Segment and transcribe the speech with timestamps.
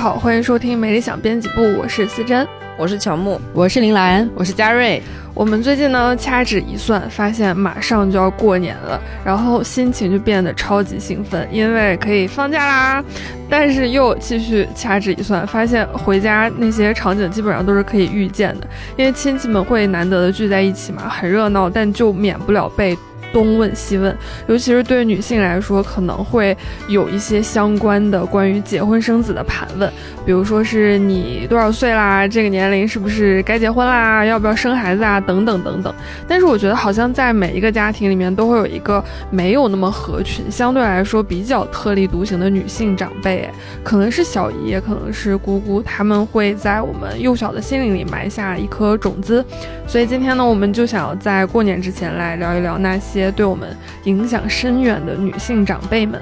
[0.00, 5.02] 家好，欢迎收听《没理想编辑部》，我是思珍，我是乔木，我是林兰，我是嘉瑞。
[5.34, 13.04] 我们最近呢，掐指一算，发现马上就要过年了，然后心情就变得超级兴奋，因为可以放假啦。
[13.50, 22.96] 但是又继续掐指一算，发现回家那些场景基本上都是可以预见的，因为亲戚们会难得的聚在一起嘛，很热闹，但就免不了被。
[23.32, 24.16] 东问西问，
[24.46, 26.56] 尤其是对女性来说，可能会
[26.88, 29.90] 有一些相关的关于结婚生子的盘问，
[30.24, 35.94] 比如说是你多少岁啦，这个年龄是不是该结婚啦，要不要生孩子啊，等等等等。
[36.26, 43.48] 但是我觉得好像在每一个家庭里面都会有一个没有那么合群，相对来说比较特立独行的女性长辈，
[43.84, 49.44] 可能是小姨，也可能是姑姑，他们会在我们幼小的心灵里埋下一颗种子。
[49.86, 53.19] 所以今天呢，我们就想要在过年之前来聊一聊那些。
[53.20, 56.20] 些对我们影响深远的女性长辈们。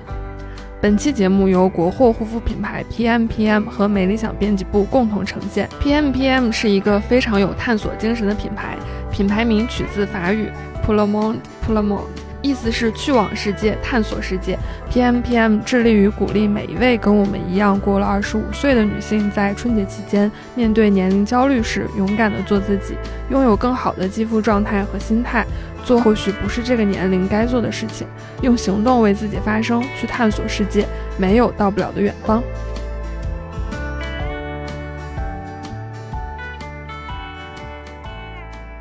[0.80, 5.68] 本期节目由国货护肤品牌 PMPM 和美理想编辑部共同呈现。
[5.80, 8.76] PMPM 是一个非常有探索精神的品牌，
[9.10, 10.48] 品牌名取自法语
[10.82, 12.04] p o l e m o
[12.40, 14.58] 意思是去往世界，探索世界。
[14.90, 22.94] PMPM 致力于鼓励每一位跟我们一样过了二十五岁的女性，在春节期间面对年龄焦虑时，勇敢的做自己，
[23.30, 25.44] 拥有更好的肌肤状态和心态，
[25.84, 28.06] 做或许不是这个年龄该做的事情，
[28.42, 30.86] 用行动为自己发声，去探索世界，
[31.16, 32.42] 没有到不了的远方。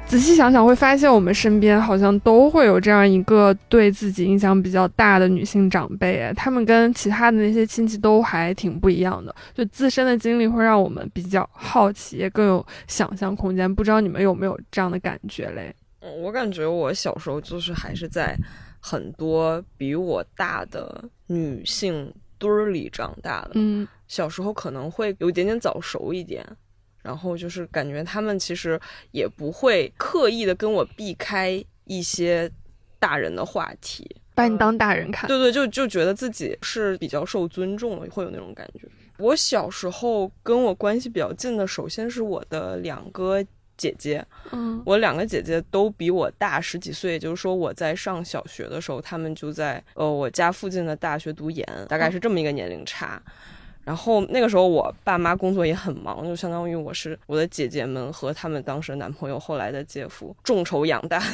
[0.07, 9.35] 仔细想想，会发现我们身边好像都会有这样一个对自己影响比较大的女性长辈，她们跟其他的那些亲戚都还挺不一样的。
[9.53, 13.73] 就自身的经历会让我们比较好奇，也更有想象空间。
[13.73, 15.75] 不知道你们有没有这样的感觉嘞？
[15.99, 18.33] 嗯，我感觉我小时候就是还是在
[18.79, 23.51] 很多比我大的女性堆儿里长大的。
[23.55, 26.45] 嗯，小时候可能会有一点点早熟一点。
[27.07, 28.77] 然后就是感觉他们其实
[29.11, 32.51] 也不会刻意的跟我避开一些
[32.99, 35.25] 大人的话题，把你当大人看。
[35.25, 38.81] 对对，就就觉得自己是比较受尊重的，会有那种感觉。
[39.19, 43.41] 我小时候跟我关系比较近的，首先是我的两个
[43.77, 44.23] 姐姐。
[44.51, 53.21] 嗯，我两个姐姐都比我大十几岁，就是说我在上小学的时候，他们就在呃我家附近的大学读研，大概是这么一个年龄差。
[53.87, 61.25] 然后那个时候，我爸妈工作也很忙，就相当于我是我的姐姐们和他们当时的男朋友后来的姐夫众筹养大的，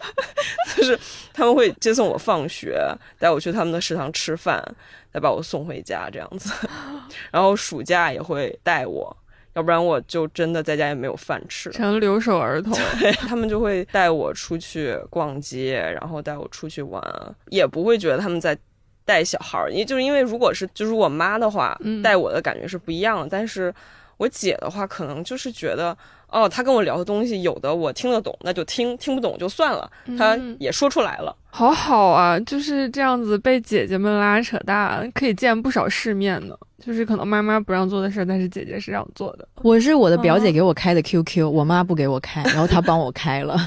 [0.74, 0.98] 就是
[1.34, 2.80] 他们会接送我放学，
[3.18, 4.64] 带我去他们的食堂吃饭，
[5.12, 6.50] 再把我送回家这样子。
[7.30, 9.14] 然后暑假也会带我，
[9.52, 12.72] 要不然我就真的在家也没有饭吃，成留守儿童。
[12.98, 17.02] 对他们就会带我出去逛街，然后带我出去玩，
[17.50, 18.56] 也不会觉得他们在。
[19.04, 23.28] 带小孩儿，也就是因为如果是就是我妈的话，带我的感觉是不一样的。
[23.30, 23.74] 但是
[24.16, 25.96] 我姐的话，可能就是觉得，
[26.30, 29.90] 哦，他跟我聊的东西，有的我听得懂，那就听；听不懂就算了。
[30.18, 36.54] 他也说出来了，好好啊，就是这样子被姐姐们拉扯大，可以见不少世面呢。
[36.84, 39.46] 就是可能妈妈不让做的事儿，但是姐姐是让做的。
[39.56, 43.54] 我是我的表姐给我开的 QQ，我妈不给我开，然后她帮我开了。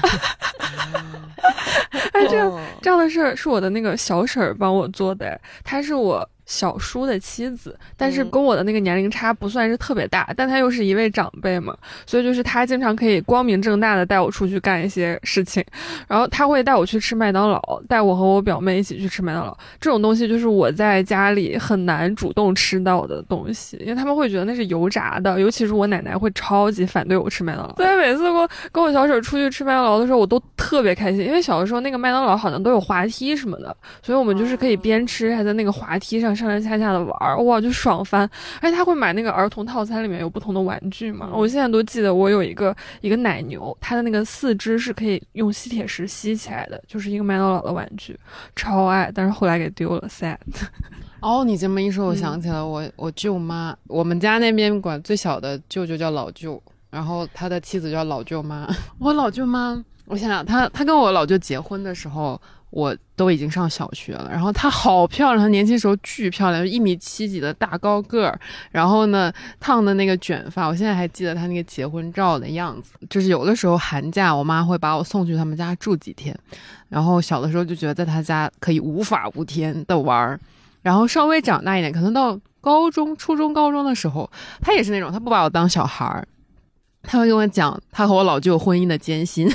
[2.12, 6.28] 哎，这样这样的事儿是我的那个小婶儿帮我做的，她是我。
[6.46, 15.64] 小叔的妻子，但是跟我的那个年龄差不算是特别大，但他又是一位长辈嘛，所以就是他经常可以光明正大的带我出去干一些事情，
[16.06, 36.33] 然后他会带我去吃麦当劳，带我和我表妹一起去吃麦当劳，这种东西就是我在家里很难主动吃到的东西，因为他们会觉得那是油炸的，尤其是我奶奶会超级反对我吃麦当劳，所以每次跟跟我小婶出去吃麦当劳的时候，我都特别开心，因为小的时候那个麦当劳好像都有滑梯什么的，所以我们就是可以边吃还在那个滑梯上。
[36.34, 38.28] 上上下下的玩儿，哇，就爽翻！
[38.60, 41.30] 而且他会买那个儿童套餐，里面有不同的玩具嘛。
[41.32, 48.18] 我现在都记得，我有一个一个奶牛，它的那个四肢是可以用吸铁石吸起来的，就是一个麦当劳的玩具，
[48.56, 49.10] 超爱。
[49.14, 50.36] 但是后来给丢了，sad。
[51.20, 58.68] 哦，你这么一说，我想起了我我舅妈，我们家那边管最小的舅舅叫老舅，然后他的妻子叫老舅妈。
[58.98, 62.40] 我老舅妈，我想想，他他跟我老舅结婚的时候。
[62.74, 68.36] 我都已经上小学了，然后她好漂亮，她年轻时候巨漂亮，一米七几的大高个儿，
[68.72, 72.94] 然后呢烫的那个卷发，我现在还记得她那个结婚照的样子。
[73.08, 76.36] 就是有的时候寒假，我妈会把我送去他们家住几天，
[76.88, 80.40] 然后小的时候就觉得在她家可以无法无天的玩儿，
[80.82, 84.28] 然后稍微长大一点，可能到高中、初中、高中的时候，
[84.60, 86.26] 她也是那种，她不把我当小孩儿，
[87.04, 89.48] 她会跟我讲她和我老舅婚姻的艰辛。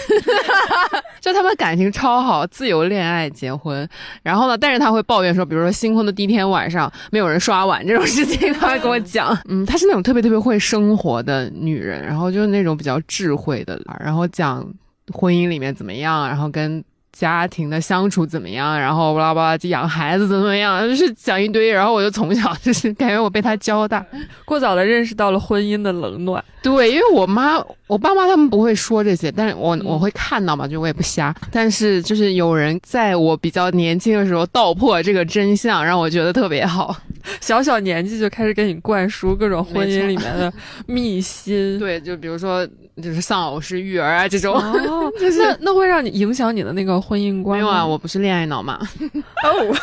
[1.21, 3.88] 就他们感情超好，自由恋爱结婚。
[4.23, 9.38] 然后呢，但是他会抱怨说，比如说新婚的第一天晚上没有人刷碗这种事情，他会跟我讲。
[9.50, 14.65] 嗯，她是那种特别特别会生活的女人，然后就是那种比较智慧的，然后讲
[15.11, 16.83] 婚姻里面怎么样，然后跟。
[17.19, 18.80] 家庭的相处怎么样？
[18.80, 20.88] 然后巴拉巴拉就养孩子怎么样？
[20.88, 21.69] 就是讲一堆。
[21.69, 24.06] 然后我就从小就是感觉我被他教大，
[24.45, 26.42] 过早的认识到了婚姻的冷暖。
[26.62, 31.36] 对，因为我妈、我爸妈他们不会说这些，但是我我会看到嘛，就我也不瞎。
[31.51, 36.95] 但是就是有人在我比较年轻的时候道破这个真相，让我觉得特别好。
[37.42, 40.51] 小小年纪就开始给你灌输各种婚姻里面的
[40.86, 41.77] 秘辛。
[41.80, 42.68] 对，就比如说
[43.01, 44.56] 就是丧偶式育儿啊这种，
[45.40, 47.60] 那那会让你影响你的那个婚姻观。
[47.60, 48.80] 没有啊，我不是恋爱脑嘛。
[49.44, 49.75] 哦，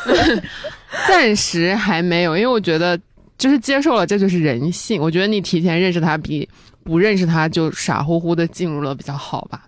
[1.08, 2.98] 暂时还没有，因为我觉得
[3.38, 5.00] 就是接受了，这就是人性。
[5.00, 6.48] 我觉得你提前认识他比
[6.84, 9.62] 不认识他就傻乎乎的进入了比较好吧。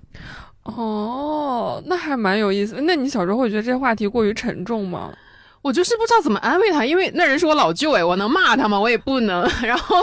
[0.64, 2.80] 哦，那还蛮有意思。
[2.82, 5.10] 那你小时候会觉得这话题过于沉重吗？
[5.60, 8.78] 我就是不知道怎么安慰她，因为那人是我老舅哎，我能骂他吗？
[8.78, 9.42] 我也不能。
[9.62, 9.96] 然后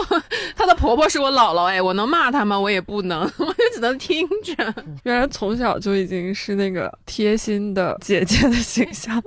[0.54, 2.58] 她的婆婆是我姥姥哎，我能骂他吗？
[2.60, 4.74] 我也不能， 我就只能听着。
[5.04, 9.20] 原来从小就已经是那个贴心的姐姐的形象，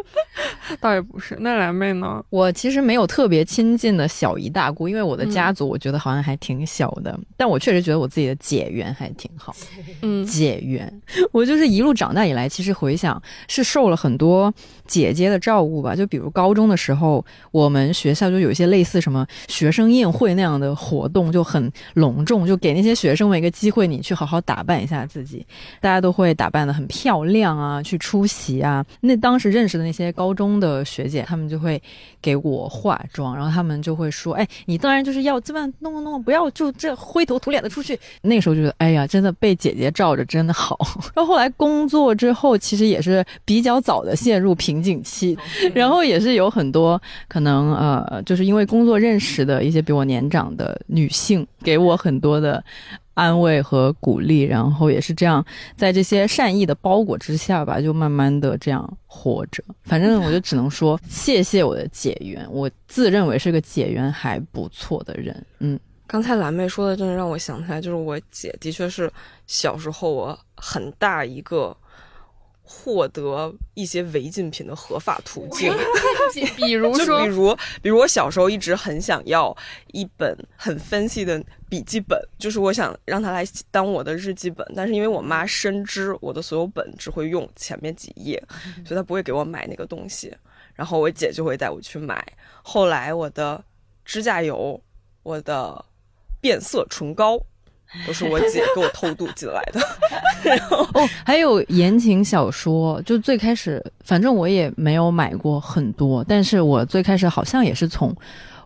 [0.79, 1.35] 倒也不是。
[1.39, 2.23] 那蓝妹呢？
[2.29, 7.19] 我其实没有特别亲近的小姨大姑，因为我的家族我觉得好像还挺小的。
[7.35, 9.55] 但我确实觉得我自己的姐缘还挺好。
[10.03, 11.01] 嗯，姐缘，
[11.31, 14.53] 我就是一路长大以来，其实回想是受了很多
[14.85, 16.18] 姐姐的照顾吧，就比。
[16.19, 25.45] 比如高中的时候，我们学校就有一些类似什么学生宴会那样的活动，就很隆重，就给那些学生们一个机会，你去好好打扮一下自己。
[25.79, 28.85] 大家都会打扮的很漂亮啊，去出席啊。
[28.99, 31.81] 那当时认识的那些高中的学姐，她们就会
[32.21, 40.77] 给我化妆，然后她们就会说：“哎，你当然就是要这么弄弄弄，不要就这灰头土脸的出去。”那个时候就觉得，哎呀，真的被姐姐罩着真的好。
[41.15, 45.37] 然后后来工作之后，其实也是比较早的陷入瓶颈期，
[45.73, 46.08] 然后。
[46.09, 52.61] 也是有很多可能，呃，就是因为工作认识的一些比我年长的女性，给我很多的
[53.13, 55.45] 安慰和鼓励，然后也是这样，
[55.77, 59.63] 在这些善意的包裹之下吧，就慢慢的这样活着。
[59.83, 65.45] 反正我就只能说，谢谢我的姐缘，我自认为是个姐缘还不错的人。
[65.59, 69.11] 嗯，刚才蓝妹说的，真的让我想起来，就是我姐的确是
[69.47, 71.75] 小时候我很大一个。
[72.71, 75.73] 获得一些违禁品的合法途 径，
[76.55, 79.55] 比如 说，比如，比如我小时候一直很想要
[79.87, 88.41] 一本很分析的笔记本，就是我想让它来当我的日记本，但是因为我妈深知我的所有本只会用前面几页，
[88.85, 90.31] 所以她不会给我买那个东西，
[90.75, 92.23] 然后我姐就会带我去买。
[92.61, 93.63] 后来我的
[94.05, 94.79] 指甲油，
[95.23, 95.83] 我的
[96.39, 97.43] 变色唇膏。
[98.05, 99.79] 都是我姐给我偷渡进来的，
[100.93, 108.15] 哦，还有言情小说，就最开始，反正我也没有买过很多，但是我最开始好像也是从。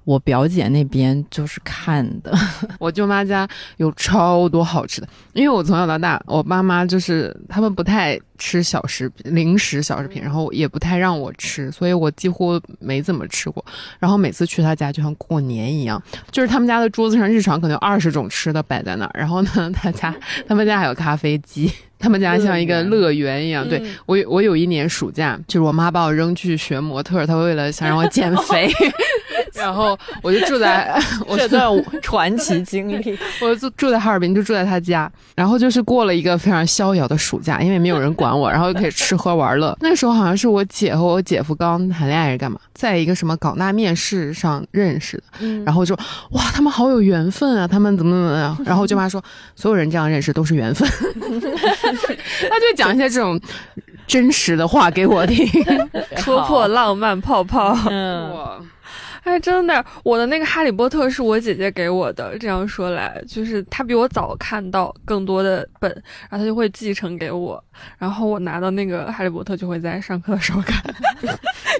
[0.05, 2.33] 我表姐那边就是看的，
[2.77, 3.47] 我舅妈家
[3.77, 13.63] 有超多好吃的，因为我从小到大，我爸妈就是他们不太吃小食零食小食品，然后也不太让我吃，所以我几乎没怎么吃过。
[13.99, 20.13] 然后每次去他家就像过年一样，就是他们家的桌子上日常可能有二十种吃的摆在那儿，然后呢，他家
[20.47, 23.67] 他们家还有咖啡机，他们家像一个乐园一样。
[23.67, 28.69] 对我我有一年暑假，就是我妈把我扔去学模特，她为了想让我减 肥。
[29.53, 30.93] 然后我就住在
[31.37, 31.69] 这段
[32.01, 35.11] 传奇经历，我住住在哈尔滨，就住在他家。
[35.35, 39.75] 然后就是过了一个非常逍遥的暑假，因为没有人管我，然后就可以吃喝玩乐。
[39.81, 45.23] 那时候好像是我姐和我姐夫刚谈恋爱是干嘛，在一个什么港大面试上认识的。
[45.63, 45.95] 然后就
[46.31, 47.67] 哇，他们好有缘分啊！
[47.67, 48.57] 他们怎么怎么样？
[48.65, 49.23] 然后我舅妈说，
[49.55, 50.87] 所有人这样认识都是缘分。
[52.49, 53.39] 他就讲一些这种
[54.05, 55.47] 真实的话给我听，
[56.17, 57.77] 戳破浪漫泡泡。
[57.89, 58.31] 嗯。
[59.23, 62.37] 哎，真的，我的那个《哈利波特》是我姐姐给我的。
[62.37, 65.89] 这样说来，就是她比我早看到更多的本，
[66.29, 67.63] 然后她就会继承给我。
[67.97, 70.83] 然后我拿到那个《哈利波特》，就会在上课的时候看，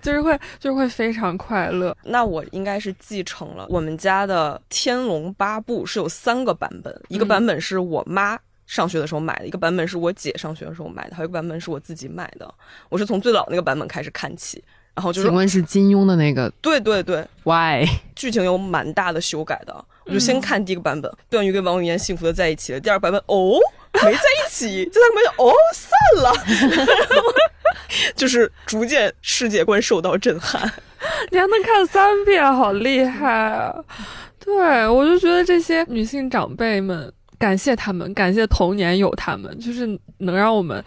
[0.00, 1.94] 就是会，就是会非常快乐。
[2.02, 12.52] 那我应该是继承了我们家的《天龙八部》，是有三个版本，一个版本是我妈上学的时候买的，一个版本是我姐上学的时候买的，还有一个版本是我自己买的。
[12.88, 14.64] 我是从最老那个版本开始看起。
[14.94, 16.50] 然后就是，请问是金庸的那个？
[16.60, 17.86] 对对对，Why？
[18.14, 19.84] 剧情有蛮大的修改的。
[20.06, 22.80] 我就先看第一个版本，段誉跟王语嫣幸福的在一起了。
[22.80, 23.58] 第二版本哦，
[23.94, 24.84] 没在一起。
[24.90, 26.32] 第三个版本哦，散了。
[28.16, 30.60] 就是逐渐世界观受到震撼。
[31.30, 33.74] 你还能看三遍，好厉害啊！
[34.44, 37.12] 对我就觉得这些女性长辈们。
[37.38, 39.86] 感谢他们，感谢童年有他们，就是
[40.18, 40.84] 能让我们。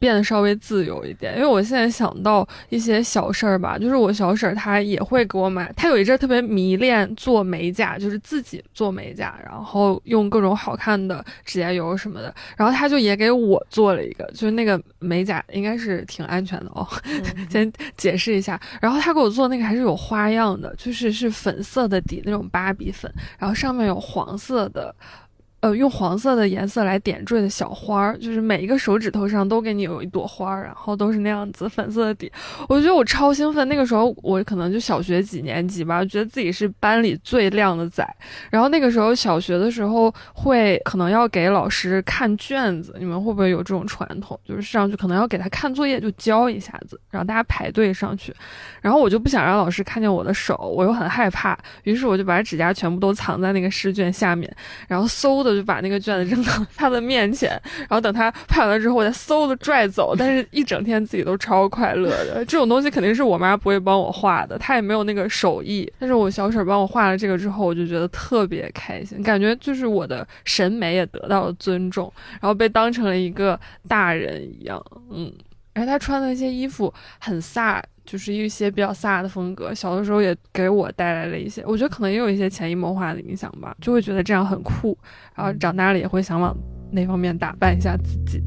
[0.00, 16.88] 变得稍微自由一点，因为我现在想到一些小事儿吧，就是我小婶儿她也会给我买，她有一阵特别迷恋做美甲，就是自己做美甲，然后用各种好看的指甲油什么的，然后她就也给我做了一个，就是那个美甲应该是挺安全的哦，
[17.52, 24.94] 先解释一下，然后她给我做那个还是有花样的，就是是粉色的底那种芭比粉，然后上面有黄色的。
[25.60, 32.32] 呃，用黄色的颜色来点缀的小花儿，就是每一个手指头上都给你有一朵花儿，然后都是那样子粉色的底。
[32.66, 38.02] 我觉得我超兴奋，那个时候我可能就小学几年级吧，觉得自己是班里最靓的仔。
[38.48, 44.40] 然后那个时候小学的时候会可能要给老师看卷子，你们会不会有这种传统？
[44.48, 48.34] 就是上去可能要给他看作业，就教一下子，然后大家排队上去。
[48.80, 54.50] 然后我就不想让老师看见我的手，我又很害怕，于是我就把指甲全部都藏在那个试卷下面，
[54.88, 55.49] 然后嗖的。
[55.50, 60.14] 我就把那个卷子扔到 他的面前，然后等他拍完了之后，我再嗖的拽走。
[60.16, 62.44] 但是一整天自己都超快乐的。
[62.44, 65.90] 这种东西肯定是我妈不会帮我画的，她也没有那个手艺。
[65.98, 74.82] 但是我小婶帮我画了这个之后，我就觉得特别开心，感觉就是我的审美也得到了尊重，然后被当成了一个大人一样。
[75.10, 75.32] 嗯，
[75.74, 77.80] 而他穿的一些衣服很飒。
[78.10, 84.98] 就是一些比较飒的风格，小的时候也给我带来了一些，我觉得可能也有一些潜移默化的影响吧，就会觉得这样很酷，
[85.36, 86.52] 然后长大了也会想往
[86.90, 88.42] 那方面打扮一下自己。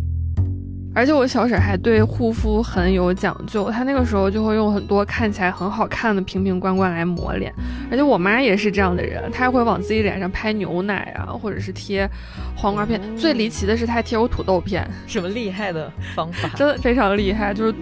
[0.93, 7.51] 而且我小婶还对护肤很有讲究，她那个时候就会用很多看起来很好看的瓶瓶罐罐来抹脸。
[7.89, 12.08] 而且我妈也是这样的人，她还会往自己脸上拍牛奶啊，或者是贴
[12.53, 13.00] 黄瓜片。
[13.15, 16.50] 最离奇的是，她还贴我土豆片，什么厉害的方法？
[16.50, 17.74] 真的非常厉害，就是。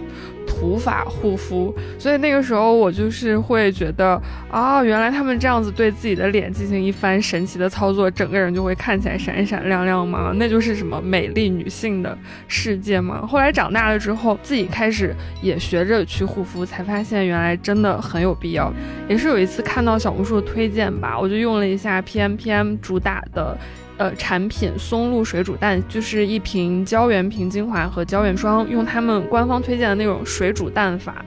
[0.46, 4.20] 土法护肤，所以那个时候我就是会觉得
[4.50, 10.32] 啊，原来他们这样子对自己的脸进行一番神奇的操作，整个人就会看起来闪闪亮亮吗？
[10.36, 12.16] 那就是什么美丽女性的
[12.48, 13.26] 世界吗？
[13.26, 18.72] 后来长大了之后，自己开始也学着去护肤，才发现原来真的很有必要。
[19.08, 23.56] 也是有一次看到小红书的推荐吧，我就用了一下 PM PM 主打的。
[23.98, 31.24] 呃，产品松露水煮蛋就是一瓶胶原瓶精华和胶原霜，用他们官方推荐的那种水煮蛋法，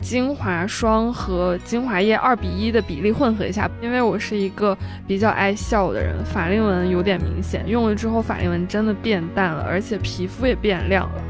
[0.00, 3.70] 精华霜和精华液二比一的比例混合一下。
[3.80, 11.22] 因为我是一个比较爱笑的人，法令纹有点明显，用了之后法令纹真的变淡了，而且皮肤也变亮了，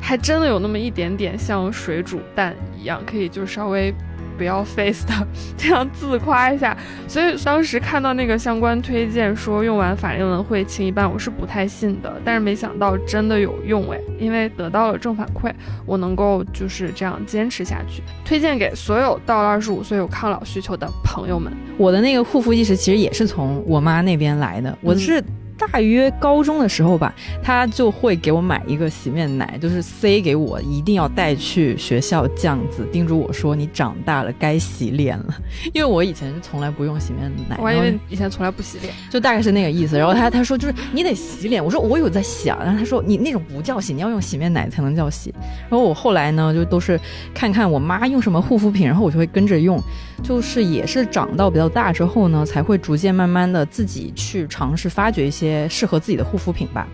[0.00, 3.92] 还真的有那么一点点像水煮蛋一样，可以就稍微。
[4.36, 5.12] 不要 face 的，
[5.56, 6.76] 这样自夸一下。
[7.08, 12.20] 所以当时看到那个相关推荐说用完法令纹会轻一半，我是不太信的。
[12.24, 15.52] 但是没想到真的有用诶，因为得到了正反馈，
[15.86, 18.02] 我能够就是这样坚持下去。
[18.24, 21.52] 推荐给所有到了二十五岁有抗老需求的朋友们。
[21.78, 25.22] 我的那个护肤意识其实也是从我妈那边来的，我是。
[25.58, 35.34] 大约高中的时候吧，他就会给我买一个洗面奶，就是塞给我，一定要带去学校，这样子叮嘱我说：“你长大了该洗脸了。”
[35.72, 39.96] 因为我以前是从来不用洗面奶，我还以为以前从来不洗脸，就大概是那个意思。
[39.96, 45.34] 然后他他说就是你得洗脸，我说我有在洗啊，然后他说你那种不叫洗，你要用洗面奶才能叫洗。
[45.68, 47.00] 然后我后来呢，就都是
[47.32, 49.80] 看看我妈用什么护肤品，然后我就会跟着用。
[50.22, 56.86] 就是也是长到比较大之后呢，才会逐渐慢慢的自己去尝试发掘一些些适合自己的护肤品吧。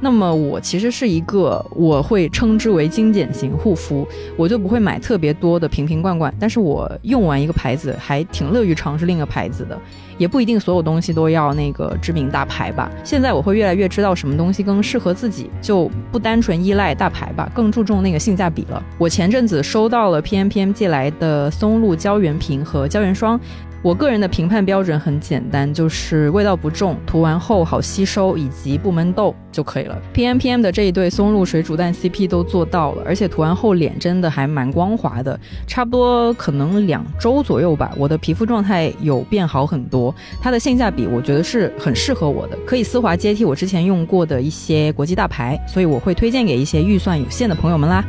[0.00, 9.78] 那么我其实是一个我会称之为精简型护肤，我就不会买特别多的瓶瓶罐罐，但是我用完一个牌子还挺乐于尝试另一个牌子的。
[10.16, 12.90] 也不一定所有东西都要那个知名大牌吧。
[13.02, 18.82] 现在我会越来越知道什么东西更适合自己，就不单纯依赖大牌吧，更注重那个性价比了。
[18.98, 23.40] 我前阵子收到了 PMPM 寄来的松露胶原瓶和胶原霜。
[23.82, 29.98] 我个人的评判标准很简单，就是味道不重，涂完后好吸收，以及不闷痘就可以了。
[30.12, 40.14] P M P M 的这一对松露水煮蛋 C P 都做到了，而且涂完后脸真的还蛮光滑的，差不多可能两周左右吧，我的皮肤状态有变好很多。
[40.42, 48.04] 它的性价比我觉得是很适合我的，可以丝滑接替我之前用过的一些国际大牌，所以我会推荐给一些预算有限的朋友们啦。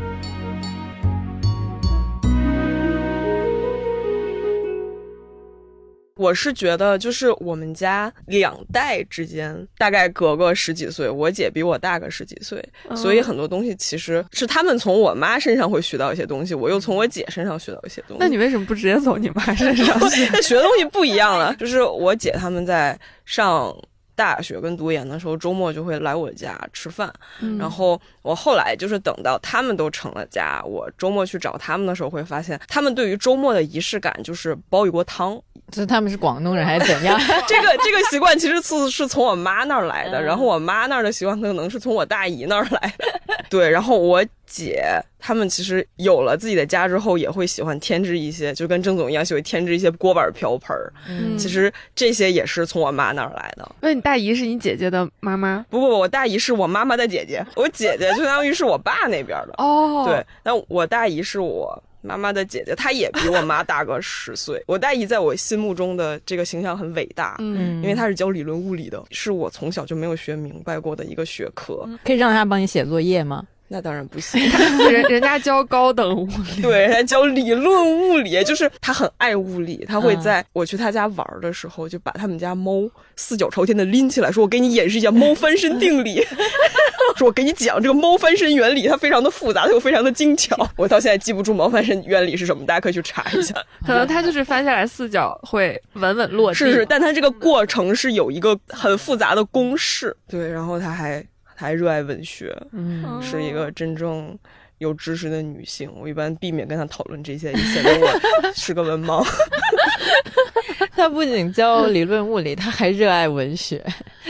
[6.21, 12.63] 我是觉得，就是我们家两代之间大概隔个十几岁，我姐比我大个十几岁，
[12.95, 18.17] 所以很多东西其实是他们从我妈身上会学到一些东西，我又从我姐身上学到一些东西。
[18.19, 20.29] 那你为什么不直接从你妈身上学？
[20.31, 21.55] 那学的东西不一样了。
[21.55, 23.75] 就是我姐他们在上
[24.13, 27.11] 大学跟读研的时候，周末就会来我家吃饭，
[27.57, 35.41] 然后我后来就是等到他们都成了家，我周末去找他们的时候，会发现他们对于周末的仪式感就是煲一锅汤。
[35.71, 37.17] 这他们是广东人还是怎样？
[37.47, 43.05] 这个这个习惯其实是是从我妈那儿来的，然后我妈那儿的习惯可能是从我大姨那儿来的。
[43.49, 44.83] 对，然后我姐
[45.19, 50.91] 他们其实有了自己的家之后，也会喜欢添置一些，就跟郑总一样，喜欢添置一些锅碗瓢盆儿。
[51.07, 53.69] 嗯，其实这些也是从我妈那儿来的。
[53.81, 55.65] 那你大姨是你姐姐的妈妈？
[55.69, 59.53] 不不不，我大姨是我妈妈的姐姐，我姐姐就相当于是我爸那边的。
[59.57, 61.81] 哦，对，那我大姨是我。
[62.01, 64.61] 妈妈的姐姐，她也比我妈大个十岁。
[64.67, 71.87] 我大姨在我心目中的这个形象很伟大，嗯，因为她是教理论物理的，是我从小就没有学明白过的一个学科。
[72.03, 73.45] 可以让她帮你写作业吗？
[73.73, 74.41] 那当然不行，
[74.91, 86.21] 人人家教高等物理， 对，人家教理论物理，就是他很爱物理，他会在我去他家玩的时候，就把他们家猫四脚朝天的拎起来，说我给你演示一下猫翻身定理，
[87.15, 90.69] 说我给你讲这个猫翻身原理，它非常的复杂，又非常的精巧。
[90.75, 93.55] 我到现在记不住猫翻身原理是什么，大家可以去查一下。
[93.87, 101.25] 可能它就是翻下来四脚会稳稳落地，是是，但它这个过程是有一个很复杂的公式，对，然后他还。
[101.61, 104.35] 还热爱文学，嗯，是一个真正
[104.79, 105.93] 有知识的女性。
[105.95, 109.23] 我一般避免跟她讨论这些，显得我是个文盲。
[110.97, 113.85] 她不仅教理论物理，她还热爱文学。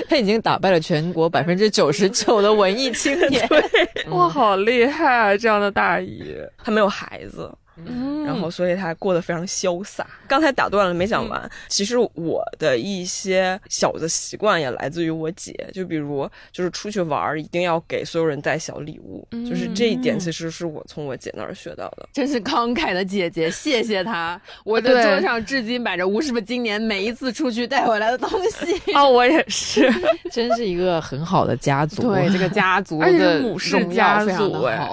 [0.09, 3.47] 她已经打败了全国百分之九十九的文艺青年。
[4.11, 5.37] 哇，好厉害啊！
[5.37, 7.49] 这样的大姨，她没有孩子。
[7.77, 10.05] 嗯，然后所以他过得非常潇洒。
[10.27, 11.49] 刚才打断了，没讲完。
[11.67, 22.07] 其实我的一些小的习惯也来自于我姐，就比如就是出去玩儿一定要给所有人带小礼物，就是这一点其实是我从我姐那儿学到的。
[22.13, 24.39] 真是慷慨的姐姐，谢谢她。
[24.65, 28.79] 我的桌上至今摆着吴师傅今年每一次出去带回来的东西。
[28.93, 29.89] 哦，我也是，
[30.31, 32.01] 真是一个很好的家族。
[32.13, 34.87] 对这个家族的母氏家族，哎，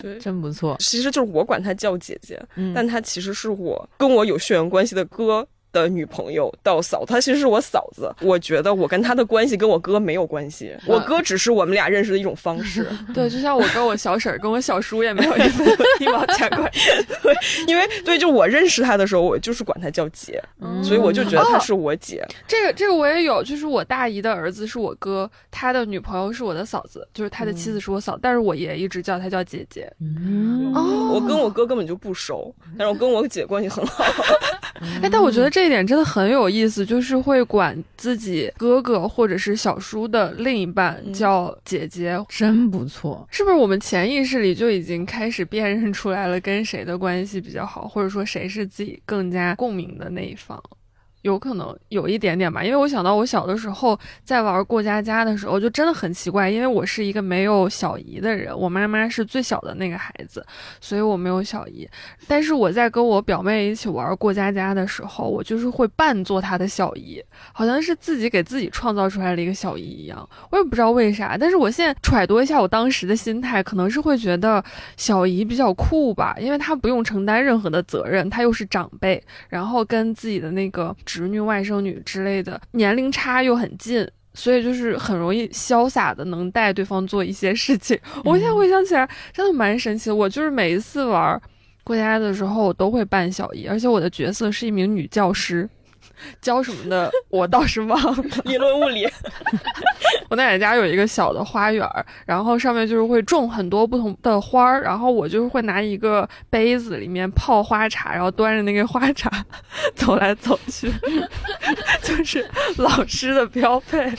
[0.00, 0.76] 对，真不错。
[0.78, 2.09] 其实就是我管她叫姐。
[2.10, 2.40] 姐姐，
[2.74, 5.46] 但她其实是我跟我有血缘关系的哥。
[5.72, 8.12] 的女朋友到嫂，她其实是我嫂子。
[8.20, 12.86] 我觉得我跟她的关系跟我哥没有关系， 我哥只是我们俩认识的一种方式。
[13.14, 15.66] 对，就像我跟我小婶儿跟我小叔也没有一分
[16.00, 16.90] 一毛钱关系。
[17.22, 17.34] 对，
[17.68, 20.42] 因为对，就我认识她的时候，我就是管她叫姐，
[20.82, 22.26] 所以我就觉得她是我姐。
[22.48, 29.90] 这个这个我也有，就是我大姨的儿子是我哥，他的女朋友是我的嫂子，就是他的妻子是我嫂，但是我爷一直叫她叫姐姐。
[30.74, 34.04] 哦，我跟我哥根本就不熟，但是我跟我姐关系很好。
[35.02, 35.59] 哎，但我觉得这。
[35.60, 43.28] 这一点真的很有意思，就是会管自己哥哥或者是小叔的另一半叫姐姐，真不错。
[43.30, 50.58] 是不是我们潜意识里就已经开始辨认出来了，跟谁的关系比较好，或者说谁是自己更加共鸣的那一方？
[51.22, 60.44] 有可能有一点点吧，因为我想到我小的时候在玩过家家的时候，就真的很奇怪，因为我是一个没有小姨的人，我妈妈是最小的那个孩子，
[60.80, 61.86] 所以我没有小姨。
[62.26, 71.36] 但是我在跟我表妹一起玩过家家的时候，我就是会扮做她的小姨，好像是自己给自己创造出来了一个小姨一样，我也不知道为啥。
[71.38, 74.64] 但是我现在揣度一下我当时的心态，可能是会觉得
[74.96, 80.96] 小姨比较酷吧，因为她不用承担任何的责任，她又是长辈，然后跟自己的那个。
[81.10, 87.98] 侄女、外甥女之类的，年龄差又很近，所以就是很容易潇洒的能带对方做一些事情。
[88.24, 90.14] 我现在回想起来，真的蛮神奇的。
[90.14, 91.40] 我就是每一次玩
[91.82, 95.68] 过家家的时候，我都会扮小姨，而且我的角色是一名女教师。
[96.40, 99.08] 教什么的我倒是忘了，理论物理。
[100.28, 101.86] 我奶奶家有一个小的花园，
[102.26, 109.30] 然后上面就是会种很多不同的花儿，然后我就是会拿一个杯子里面泡花茶，然后端着那个花茶
[109.94, 110.92] 走来走去，
[112.02, 114.12] 就是老师的标配。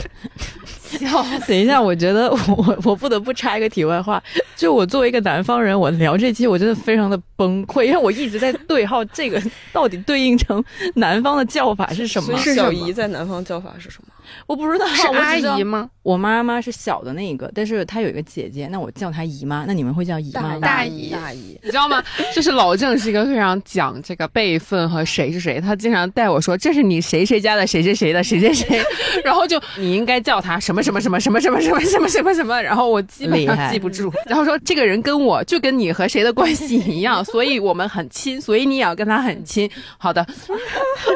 [1.48, 4.22] 等一下，我觉得我我不得不插一个题外话，
[4.56, 10.64] 就我作为一个南方人，我聊这期我真的非常的崩溃，因为我一直在对号这个到底对应成
[10.96, 12.38] 南方的叫法是什么？
[12.38, 14.08] 小姨在南方叫法是什么？
[14.48, 15.90] 我不知道是阿姨吗？
[16.04, 19.66] 我妈妈是小的那一个，但是她有一个姐姐，那我叫她姨妈。
[19.68, 20.58] 那你们会叫姨妈？
[20.60, 22.04] 大姨，大姨，你知道吗？
[22.34, 28.82] 就是老郑是一个非常讲这个辈分和谁是谁，他经常带我说这是你谁谁家的谁谁谁的谁谁谁，
[29.24, 34.12] 然后就你应该叫他什么什么什么什么什么什么什么什么什么，然后我基本上记不住。
[34.26, 39.70] 然后说这个人跟我就跟你和谁的关系一样，所以我们很亲，所以你也要跟他很亲。
[40.00, 40.26] 好的，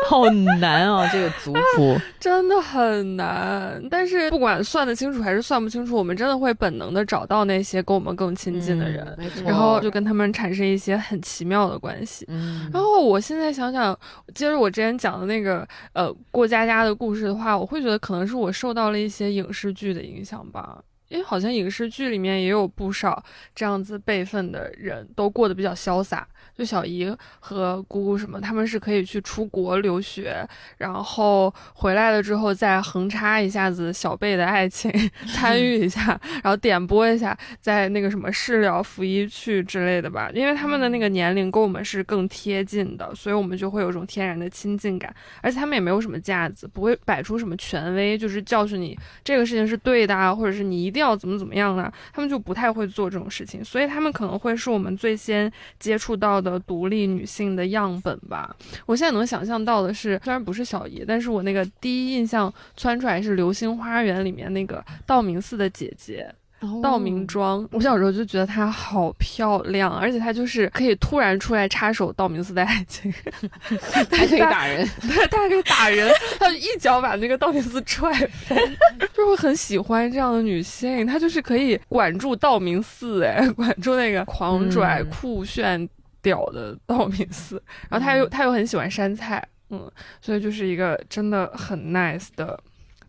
[0.07, 3.81] 好难哦，这个族谱 真的很难。
[3.89, 12.25] 但是不管算得清楚还是算不清楚，我们真的会本能的找到那些跟我们更亲近的人，然后就跟他们产生一些很奇妙的关系。
[12.71, 13.97] 然后我现在想想，
[14.33, 20.81] 接着我之前讲的那个呃过家家的故事的话，我会觉得可能是我受到了一些影视剧的影响吧。
[21.07, 26.27] 因为好像影视剧里面也有不少这样子辈分的人都过得比较潇洒。
[26.57, 34.89] 就小姨和姑姑什么，他们是可以去出国留学，然后回来了之后再横插一下子小辈的爱情，
[35.35, 40.31] 参与一下，然后点播一下，在那个什么事了拂衣去之类的吧。
[40.33, 45.13] 因为他们的那个年龄跟我们是更贴近的，所以我们就会有种天然的亲近感。
[45.41, 53.61] 而且他们也没有什么架子，不会摆出什么权威，就是教训你这个事情是对的啊，或者是你一定要怎么怎么样啊，他们就不太会做这种事情。
[53.61, 56.44] 所以他们可能会是我们最先接触到。
[56.51, 58.55] 的独立女性的样本吧，
[58.85, 66.33] 我现在能想象到的是，虽然不是小姨，但是我那个第一印象窜出来是《流星花园》里面那个道明寺的姐姐。
[66.81, 73.13] 道明庄，我小时候就觉得她好漂亮，而且她就是可以突然出来插手道明寺的爱情，
[74.09, 78.55] 还可以打人， 对，她还可以打人，她就一脚把那个道明寺踹飞，
[79.13, 85.87] 就会很喜欢这样的女性，她就是可以管住道明寺，哎，管住那个狂拽酷炫。
[86.25, 92.59] 屌的 道明寺，然后他又他又很喜欢山菜，嗯，所以就是一个真的很 nice 的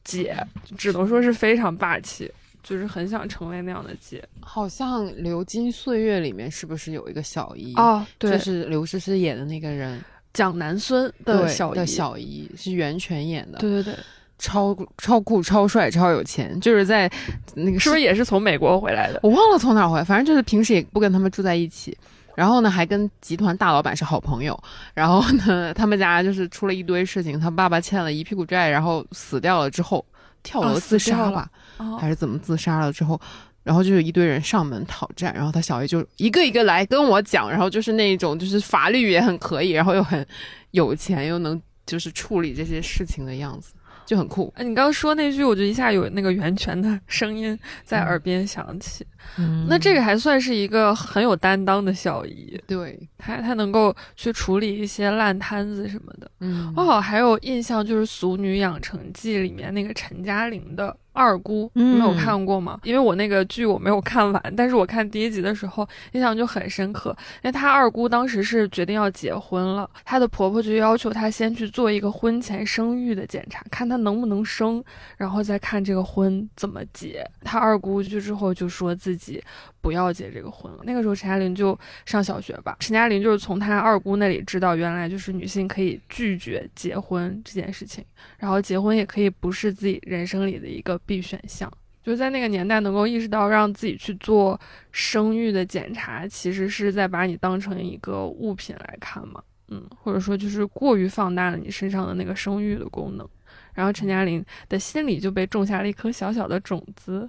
[0.05, 0.37] 姐，
[0.76, 2.31] 只能说是非常霸气，
[2.62, 4.22] 就是很想成为那样的姐。
[4.40, 7.72] 好像《流金岁月》里面是不是有一个小姨？
[7.76, 9.98] 哦，对，就是刘诗诗演的那个人，
[10.35, 13.94] 蒋南孙的小的小姨是袁泉演的，对对对，
[14.38, 17.11] 超超酷、超帅、超有钱，就是在
[17.55, 19.20] 那个是不是也是从美国回来的？
[19.22, 21.96] 我忘了从哪回来，反正就是平时也不跟他们住在一起。
[22.37, 24.57] 然后呢，还跟集团大老板是好朋友。
[24.94, 30.05] 然后呢， 他们家就是出了一堆事情，他爸爸欠了一屁股债，然后死掉了之后
[30.44, 31.51] 跳楼自杀了，
[31.99, 33.20] 还是怎么自杀了之后，
[33.64, 40.25] 然后就有一堆人上门讨债，然后他小姨就一个一个来跟我讲，然后就是那种就是法律也很可以，然后又很
[40.70, 43.72] 有钱，又能就是处理这些事情的样子。
[44.06, 44.50] 就很酷。
[44.56, 49.04] 哎，你刚刚说那句，我就一下有那个源泉的声音在耳边响起。
[49.36, 52.58] 嗯，那这个还算是一个很有担当的小姨。
[52.66, 56.30] 对，她她能够去处理一些烂摊子什么的。
[56.40, 60.96] 嗯，哦，还有印象就是《俗女养成记》里面那个陈嘉玲的。
[61.16, 62.79] 二姑没有看过吗？
[62.85, 67.16] 因为我那个剧我没有看完，但是我看第一集的时候印象就很深刻。
[67.42, 74.85] 因为她二姑当时是决定要结婚了，她的婆婆就要求她先去做一个婚前生育的检查，看她能不能生，
[75.16, 77.26] 然后再看这个婚怎么结。
[77.42, 79.42] 她二姑去之后就说自己
[79.81, 80.81] 不要结这个婚了。
[80.85, 88.05] 那个时候陈嘉玲就上小学吧，陈嘉玲就是从她二姑那里知道，原来就是女性可以拒绝结婚这件事情，
[88.37, 91.00] 然后结婚也可以不是自己人生里的一个。
[91.06, 94.60] B 选项，就在那个年代能够意识到让自己去做
[94.92, 103.28] 生育的检查，其实是在把你当成一个物品来看嘛，嗯，或者说就是过于放大了你身上的那个生育的功能，
[103.72, 107.28] 然后陈嘉玲的心里就被种下了一颗小小的种子。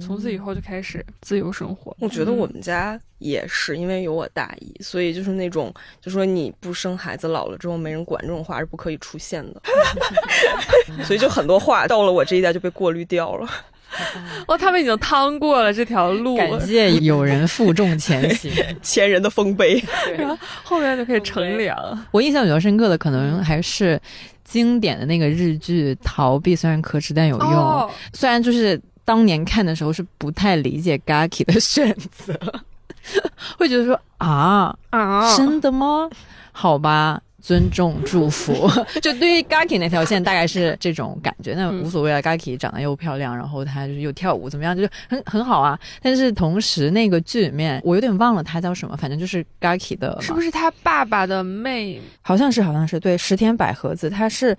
[0.00, 1.96] 从此以后就开始自由生活。
[2.00, 9.62] 我觉得我们家也是，因为有我大姨，所以就是那种就说你不生孩子，老了之后没人管这种话是不可以出现的。
[11.04, 13.48] 所以就很多话到了我这一代就被过滤掉了。
[14.46, 16.36] 哦，他们已经趟过了这条路。
[16.36, 19.82] 感谢有人负重前行， 前人的丰碑，
[20.16, 22.06] 然后后面就可以乘凉。
[22.12, 24.00] 我印象比较深刻的，可能还是
[24.44, 27.48] 经典的那个日剧《逃避虽然可耻但有用》，
[28.12, 28.80] 虽然就是。
[29.10, 32.32] 当年看的时候是不太理解 Gaki 的选择，
[33.58, 36.08] 会觉得说啊啊，真的吗？
[36.52, 38.70] 好吧，尊重祝福。
[39.02, 41.54] 就对于 Gaki 那条线，大概是这种感觉。
[41.54, 45.76] 那无所谓了，Gaki 长得又漂亮，然后她就是又跳舞，怎么样，就是很很好啊。
[46.00, 52.00] 但是同时，那个剧里面我有点忘了她叫什么，反正就是 Gaki 的，是不是她爸爸的妹？
[52.22, 54.56] 好像是，好像是对石田百合子，她是。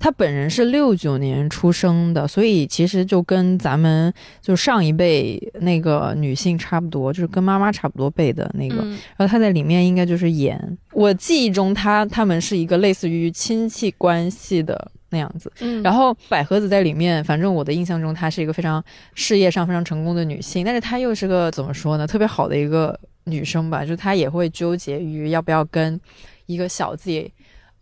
[0.00, 8.76] 她本人是六九年出生的，所以其实就跟咱们就上一辈那个女性差不多，就是跟妈妈差不多辈的那个。
[8.76, 10.58] 然后她在里面应该就是演，
[10.94, 15.52] 我记忆中她他们是一个类似于亲戚关系的那样子。
[15.84, 18.82] 然后百合子在里面，反正我的印象中她是一个非常
[19.14, 26.00] 事业上非常成功的女性，但是她又是个怎么说呢，特别好的一个女生吧，就她也会纠结于要不要跟
[26.46, 27.30] 一个小自己。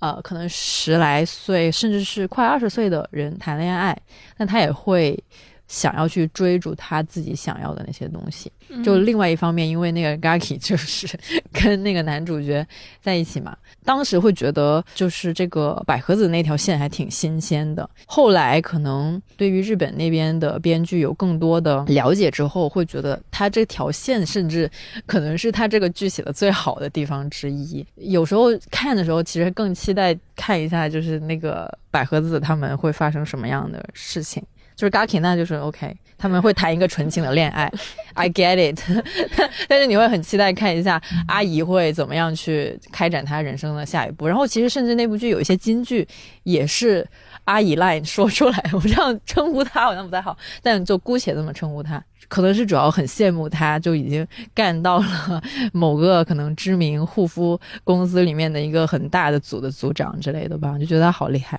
[0.00, 3.96] 呃，可能十来岁，甚至是快二十岁的人谈恋爱，
[4.36, 5.22] 但他也会。
[5.68, 8.50] 想要去追逐他自己想要的那些东西，
[8.82, 11.06] 就另外一方面，因为那个 Gaki 就是
[11.52, 12.66] 跟那个男主角
[13.00, 17.88] 在一起嘛，当时会觉得就是这个百合子那条线还挺新鲜的。
[18.06, 24.70] 后来可能对于日本那边的编剧有更多的了解之后，会觉得他这条线甚至
[25.04, 27.86] 可能是他这个剧写的最好的地方之一。
[27.96, 34.42] 有时候看的时候，其实更期待看一下，就是那个百合子他们会发生什么样的事情。
[34.78, 37.68] 就是 Gaki 那就是 OK，他们会谈一个纯情的恋爱
[38.14, 38.80] ，I get it。
[39.66, 44.28] 但是你会很期待看一下阿姨会怎么样去开展她人生的下一步。
[44.28, 46.06] 然后其实甚至那部剧有一些金句
[46.44, 47.04] 也是
[47.42, 52.00] 阿姨 line 说出来，我这样称呼她好像不太好，但就姑且这么称呼她。
[52.28, 61.58] 可能是主要很羡慕她，就已经干到了某个可能知名护肤公司里面的一个很大的组的组长之类的吧，就觉得她好厉害。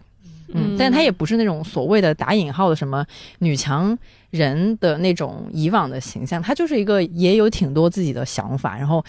[0.54, 3.06] 嗯，但她也不是那种所谓的打引号的什么
[3.40, 3.98] 女强
[4.32, 9.04] 人的那种以往的形象，她就是一个也有挺多自己的想法，然后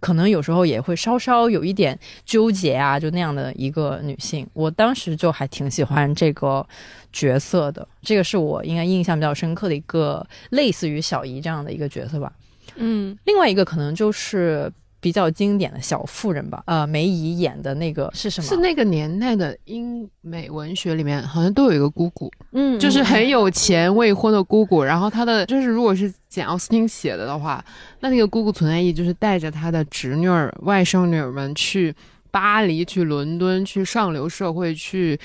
[0.00, 4.46] 可能有时候也会稍稍有一点纠结啊，就那样的一个女性。
[4.52, 6.66] 我当时就还挺喜欢这个
[7.12, 12.32] 角色的，这个是我应该印象比较深刻的一个类似于小姨这样的一个角色吧。
[12.76, 14.72] 嗯，另外一个可能就是。
[15.02, 18.46] 比较经典的小妇人吧，呃，梅姨演的那个是什么？
[18.46, 24.80] 是那个年代的英美文学里面，好像都有一个姑姑，嗯，就是很有钱未婚的姑姑。
[24.80, 27.62] 然后她的就是，如果是简奥斯汀写的的话，
[27.98, 31.92] 那那个姑姑存在意义就是带着她的侄女儿、外甥女儿们去
[32.30, 35.18] 巴黎、去伦敦、去上流社会去。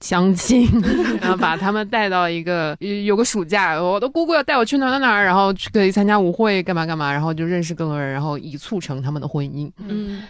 [0.00, 0.66] 相亲，
[1.20, 9.70] 然后把他们带到一个有个暑假，我的姑姑要带我去哪哪哪，然后去可以参加舞会，干嘛干嘛，然后就认识更多人，然后以促成他们的婚姻。
[9.86, 10.22] 嗯，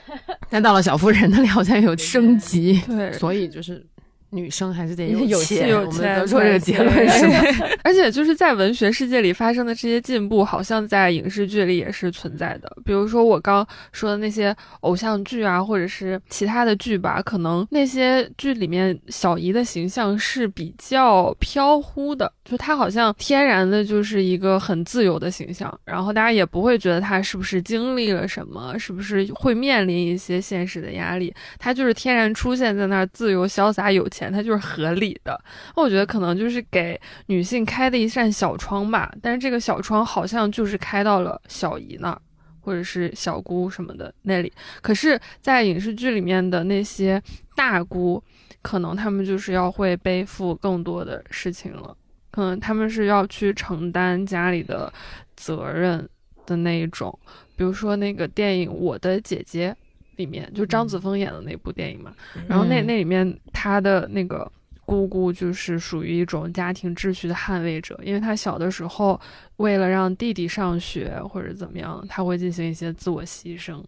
[0.49, 3.85] 但到了小妇人那里好像有升级，对，所以就是。
[4.31, 7.35] 女生还是得 有钱，我们得出这个结论是吗？
[7.83, 12.71] 而且就是在文学世界里发生的这些进步，好像在影视剧里也是存在的。
[12.85, 34.33] 比如说我刚说的那些偶像剧啊，或者是其他的剧吧，可能那些剧里面小姨的形象是比较飘忽的，就他好像天然的就是一个很自由的形象，然后大家也不会觉得他是不是经历了什么，是不是会面临一些现实的压力，他就是天然出现在那儿，自由潇洒有钱。
[34.33, 35.41] 他就是合理的，
[35.77, 39.13] 我觉得可能就是给女性开的一扇小窗吧。
[39.23, 42.21] 但是这个小窗好像就是开到了小姨那儿，
[42.61, 44.53] 或者是小姑什么的那里。
[44.83, 47.23] 可是，在影视剧里面的那些
[47.55, 48.21] 大姑，
[48.61, 51.97] 可能他们就是要会背负更多的事情了，
[52.31, 54.93] 可能他们是要去承担家里的
[55.37, 56.09] 责任
[56.47, 57.19] 的那一种。
[57.57, 59.71] 比如说那个电影《我的姐姐》。
[60.17, 62.15] 里面就张子枫演的那部电影嘛，
[62.47, 64.47] 然后那那里面他的那个
[64.85, 69.19] 姑姑就是属于一种家庭秩序的捍卫者，因为她小的时候
[69.57, 73.83] 为了让弟弟上学或者怎么样，他会进行一些自我牺牲，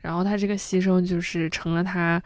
[0.00, 2.20] 然后他这个牺牲就是成了他。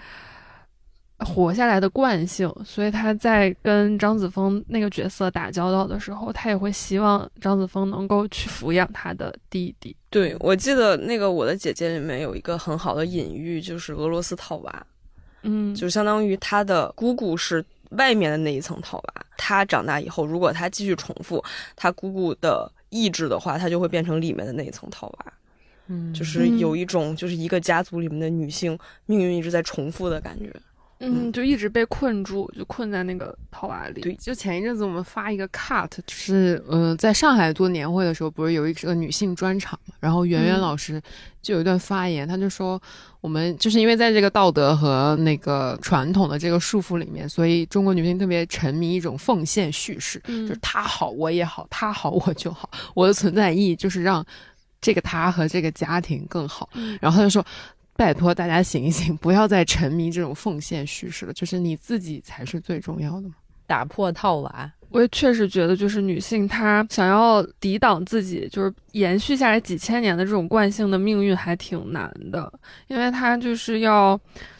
[1.21, 9.97] 活下来的惯性，所以他在跟张子枫那个角色打交道的时候，他也会希望张子枫能够去抚养他的弟弟。
[10.11, 14.87] 对，我记得那个《我的姐姐》里面有一个很好的隐喻，就是俄罗斯套娃，
[15.43, 21.43] 嗯，就相当于他的姑姑是外面的那一层套娃，他长大以后，如果他继续重复
[21.75, 25.33] 他姑姑的意志的话，他就会变成里面的那一层套娃。
[25.89, 28.77] 嗯，就是有一种就是一个家族里面的女性
[29.07, 30.51] 命运一直在重复的感觉。
[30.53, 30.61] 嗯，
[31.33, 34.01] 就一直被困住，就困在那个套娃里。
[34.01, 39.95] 对，就前一阵子我们发一个 cut，就是嗯，在上海做年会的时候，不是有一个女性专场嘛？
[40.01, 41.01] 然后圆圆老师
[41.43, 42.81] 就有一段发言，他就说，
[43.21, 54.25] 我们就是因为在这个道德和那个传统的这个束缚里面，所以中国女性特别沉迷一种奉献叙事，就是他好我也好，他好我就好，我的存在意义就是让
[54.81, 56.71] 这个他和这个家庭更好。
[57.01, 57.45] 然后他就说。
[57.97, 61.33] 拜托大家醒一醒， 不要再沉迷这种奉献叙事了。
[61.33, 63.35] 就是你自己才是最重要的嘛。
[63.67, 72.53] 打破套娃，我也确实觉得，就是女性她想要抵挡自己，就是延续下来几千年的这种惯性的命运，还挺难的，
[72.87, 74.17] 因为她就是要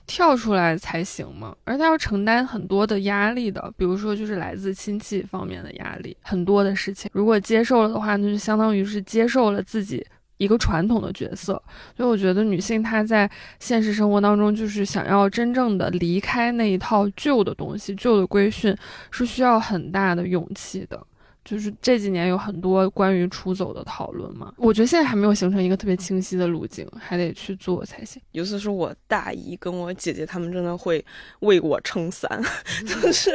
[0.09, 10.05] 跳出来才行嘛，而她要承担很多的压力的，比如说就是来自亲戚方面的压力，很多的事情，如果接受了的话，那就相当于是接受了自己。
[10.39, 11.61] 一个传统的角色，
[11.97, 18.77] 所以我觉得女性她在现实生活当中，就是想要真正的离开那一套旧的东西、旧的规训，
[19.11, 21.05] 是需要很大的勇气的。
[21.45, 28.21] 就是这几年有很多关于出走的讨论嘛，我觉得现在还没有形成一个特别清晰的路径，还得去做才行。
[28.33, 31.05] 尤其是我大姨跟我姐姐，她们真的会
[31.41, 32.29] 为我撑伞，
[32.85, 33.31] 就是，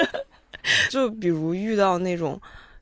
[0.90, 2.38] 就比如遇到那种，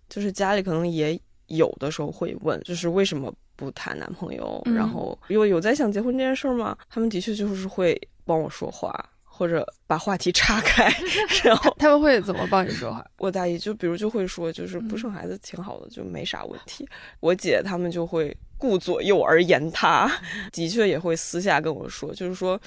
[0.10, 3.32] 就是家里可能也有的时候会问，就是为什么。
[3.60, 6.78] 不谈男朋友，然后有有在想结婚这件事儿吗？
[6.90, 8.94] 他们的确就是会帮我说话，
[9.26, 10.90] 或者把话题岔开。
[11.44, 13.06] 然后他们会怎么帮你说话？
[13.20, 16.88] 我大姨就比如就会说，就是不生孩子挺好的，就没啥问题。
[17.20, 20.10] 我姐他们就会顾左右而言他，
[20.54, 22.58] 的确也会私下跟我说，就是说，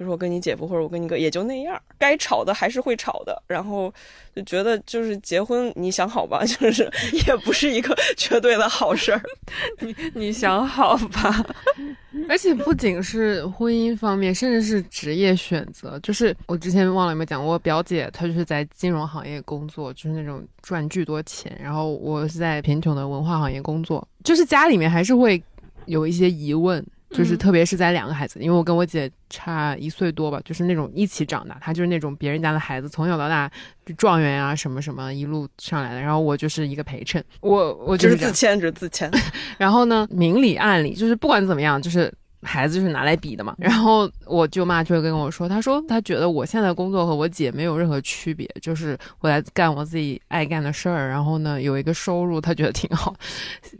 [0.00, 3.42] 就是我跟你姐夫或者我跟你哥也就那样，该吵的还是会吵的。
[3.46, 3.92] 然后
[4.34, 6.90] 就觉得就是结婚，你想好吧， 就是
[7.26, 9.20] 也不是一个绝对的好事儿。
[9.80, 11.44] 你你想好吧。
[12.30, 16.00] 而且不仅是婚姻方面，甚至是职业选择。
[16.00, 21.54] 就是我之前忘了有没有讲过，我表姐她就是在金融行业工作，就是那种赚巨多钱。
[21.62, 25.42] 然后我是在贫穷的文化行业工作，就是家里面还是会
[25.84, 26.82] 有一些疑问。
[27.10, 33.50] 就是特别是在两个孩子，因为我跟我姐差一岁多吧，就是那种一起长大，她就是那种别人家的孩子，从小到大
[33.84, 39.10] 就状元啊什么什么一路上来的，然后我就是一个陪衬，我我就是自谦，就是自谦，
[39.58, 42.12] 然后呢，明里暗里就是不管怎么样，就是。
[42.42, 53.14] 孩子就是拿来比的嘛，然后我舅妈就会跟我说，她说她觉得我现在工作和我姐没有任何区别，就是我在干我自己爱干的事儿，然后呢有一个收入，她觉得挺好。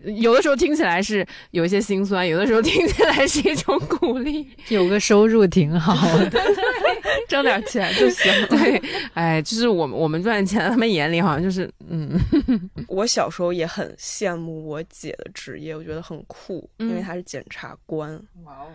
[0.05, 5.95] 有的时候听起来是有一些心酸，有的时候听起来是一种鼓励，有个收入挺好
[6.29, 6.41] 的，
[7.31, 8.33] 挣点钱就行。
[8.51, 8.83] 对，
[9.15, 12.19] 哎，就是我们我们赚钱，他们眼里好像就是嗯。
[12.89, 18.21] 我小时候也很羡慕我姐的职业，我觉得很酷，因为她是检察官。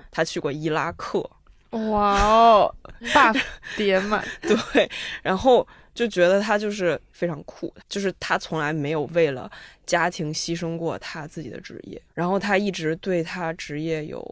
[0.10, 1.30] 她去过伊拉克，
[1.72, 2.74] 哇哦，
[3.14, 3.34] 爸
[3.76, 4.90] 爹嘛，对，
[5.22, 9.52] 然后就觉得他就是非常酷，就是他从来没有为了
[9.86, 14.24] 家庭牺牲过他自己的职业，然后他一直对他职业有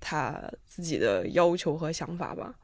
[0.00, 2.54] 他自己的要求和想法吧，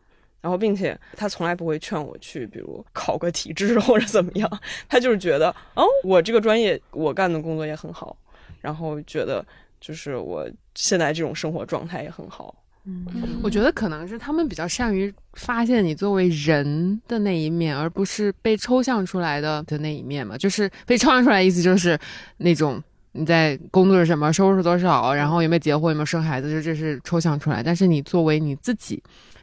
[0.42, 8.14] 然后并且他从来不会劝我去，比如考个体制 或者怎么样，他就是觉得，哦，我这个专业我干的工作也很好，
[8.60, 9.42] 然后觉得。
[9.84, 13.04] 就是我现在这种生活状态也很好，嗯，
[13.42, 20.38] 我觉得可能是他们比较善于发现你作为人的那一面，而不是被抽象出来的的那一面嘛。
[20.38, 21.98] 就是被抽象出来意思就是
[22.36, 27.60] 那种你在工作是什么，收入是多少，然后有没有结婚，有没有生孩子，就这是抽象出来。
[27.60, 29.02] 但是你作为你自己，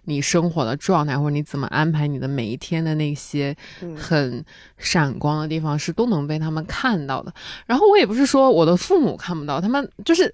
[0.10, 3.56] 你生活的状态或者你怎么安排你的每一天的那些
[3.96, 4.44] 很
[4.78, 7.32] 闪光的地方，是都能被他们看到的。
[7.68, 10.34] 然后我也不是说我的父母看不到，他们就是。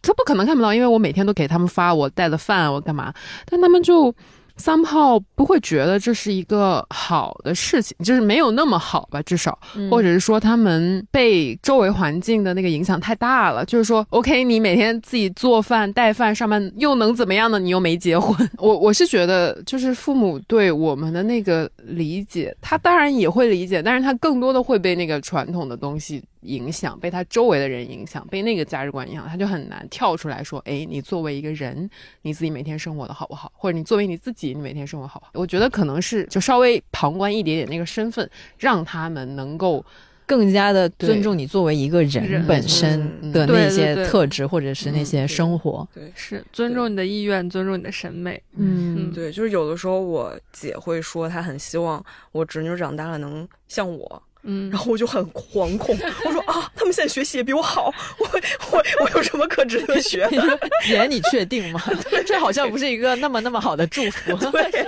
[0.00, 3.12] 他不可能看不到，因为我每天都给他们发我带的饭，我干嘛？
[3.44, 4.14] 但他们就。
[4.56, 9.58] 三炮不会觉得这是一个好的事情，就是没有那么好吧，至少，
[9.90, 13.64] 或者是说他们被周围环境的那个影响太大了。
[13.64, 17.58] 就是说，OK，你每天自己做饭带饭上班，又能怎么样呢？
[17.58, 18.48] 你又没结婚。
[18.58, 31.90] 我我是觉得，就是父母对我们的那个理解，他当然也会理解，但是他更多的会被那个传统的东西影响，被他周围的人影响，被那个价值观影响，他就很难跳出来说，哎，你作为一个人，
[32.22, 33.52] 你自己每天生活的好不好？
[33.56, 34.44] 或者你作为你自己。
[34.54, 39.82] 你每天生活好，我觉得可能是就稍微旁观一点点那个身份，让他们能够
[40.26, 45.88] 更加的尊重你作为一个人本身的那些特质，或者是那些生活。
[45.94, 48.40] 对，是尊重你的意愿，尊重你的审美。
[48.54, 54.22] 嗯，对，就是有的时候我姐会说，她很希望我侄女长大了能像我。
[54.44, 58.26] 嗯，然后我就很惶恐，我说啊，他们现在学习也比我好，我
[58.72, 60.28] 我我有什么可值得学？
[60.86, 61.82] 姐，你确定吗？
[62.26, 64.34] 这好像不是一个那么那么好的祝福。
[64.52, 64.86] 对，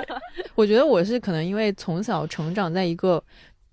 [0.55, 3.23] 我觉得我是可能因为从小成长在一个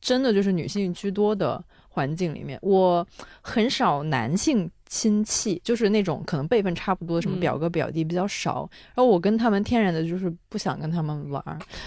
[0.02, 3.06] 真的就是女性居多的环境里面，我
[3.42, 4.70] 很少男性。
[4.94, 8.70] 亲戚就是那种可能辈分差不多，什么表哥表弟比较少。
[8.94, 11.44] 然后我跟他们天然的就是不想跟他们玩。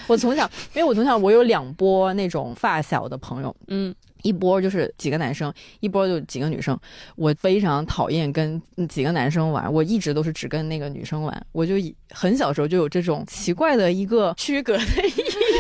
[0.09, 0.43] 我从小，
[0.75, 6.77] 因为我从小我有两波那种发小的朋友，嗯，一波就是几个男生，一波就几个女生。
[7.15, 11.47] 我非常讨厌跟几个男生玩，我一直都是只跟那个女生玩。
[11.53, 11.75] 我就
[12.11, 15.39] 很小时候就有这种奇怪的一个区隔的意识。
[15.39, 15.56] 我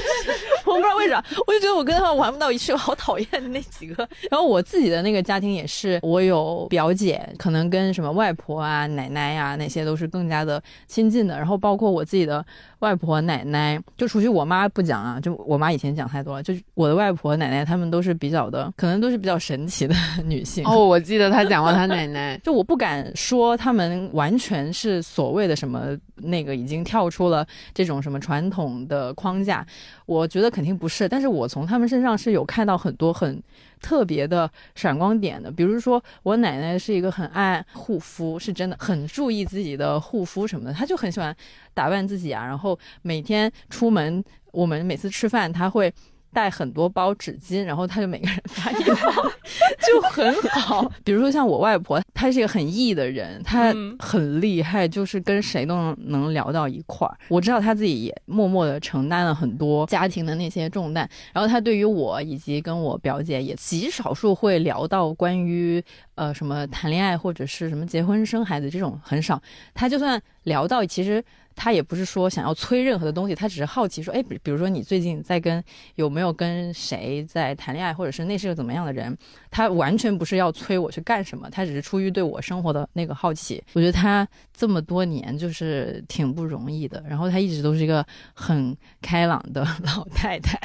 [0.76, 4.08] 我不知道为啥，我就觉得我跟他们玩不到一起，我好讨厌那几个。
[4.30, 11.36] 然后我自己的那个家庭也是，我有表姐，可能跟什么外婆啊、奶奶呀那些都是更加的亲近的。
[11.36, 12.44] 然后包括我自己的
[12.80, 16.42] 外婆、奶奶，就除去我妈不讲啊，就我妈以前讲太多了。
[16.42, 20.64] 就是我的外婆、奶奶，他们都是比较的，可能都是比较神奇的女性。
[20.66, 29.66] 哦，我记得她讲过她奶奶， 就我不敢说他们完全是所谓的什么那个已经跳出了这种什么传统的框架。
[30.04, 33.42] 我觉得肯定不是，但是我从他们身上是有看到很多很
[33.80, 35.50] 特别的闪光点的。
[35.50, 41.34] 比如说，我奶奶是一个很爱护肤，是真的很注意自己的护肤什么的，她就很喜欢
[41.74, 42.44] 打扮自己啊。
[42.44, 44.22] 然后每天出门，
[44.52, 45.92] 我们每次吃饭，她会。
[46.36, 49.10] 带很多包纸巾，然后他就每个人发一包，
[49.88, 50.86] 就很好。
[51.02, 57.16] 比如说像我外婆，她是一个很 E 的人，她很厉害，就是跟谁都能能聊到一块儿。
[57.28, 65.82] 我知道她自己也默默的承担了很多家庭的那些重担，然后她对于我以及跟我表姐也极少数会聊到关于
[66.16, 69.40] 呃什么谈恋爱或者是什么结婚生孩子这种很少。
[69.72, 71.24] 她就算聊到，其实。
[71.56, 75.62] 他也不是说想要催任何的东西，他只是好奇说，哎，比比如说你最近在跟
[75.94, 79.16] 有没有跟谁在谈恋爱，或者是那是个怎么样的人，
[79.50, 83.60] 他完全不是要催我去干什么，他只是出于对我生活的那个好奇。
[83.72, 90.60] 我觉得他这么多年就是挺不容易的，然后他一直都是一个很开朗的 老太太。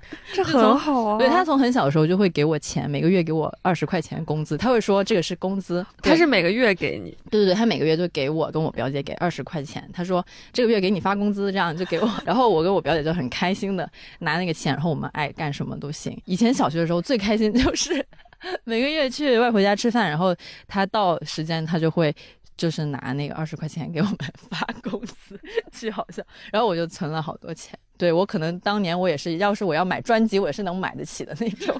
[0.32, 1.18] 这很好啊！
[1.18, 4.56] 对他从很小的时候就会给我钱，每个月给我二十块钱工资。
[4.56, 7.10] 他会说这个是工资，他是每个月给你。
[7.30, 9.88] 对对对，他每个月就给我跟我表姐给二十块钱。
[9.92, 12.08] 他说这个月给你发工资，这样就给我。
[12.24, 13.88] 然后我跟我表姐就很开心的
[14.20, 16.20] 拿那个钱，然后我们爱干什么都行。
[16.24, 18.04] 以前小学的时候最开心就是
[18.64, 20.34] 每个月去外婆家吃饭，然后
[20.66, 22.14] 他到时间他就会。
[22.54, 24.16] 就是拿那个二十块钱给我们
[24.50, 25.40] 发工资，
[25.72, 26.22] 巨好笑。
[26.52, 27.76] 然后我就存了好多钱。
[27.96, 31.74] 对我可能当年我也是，要是我要买专辑，我也是能买得起的那种。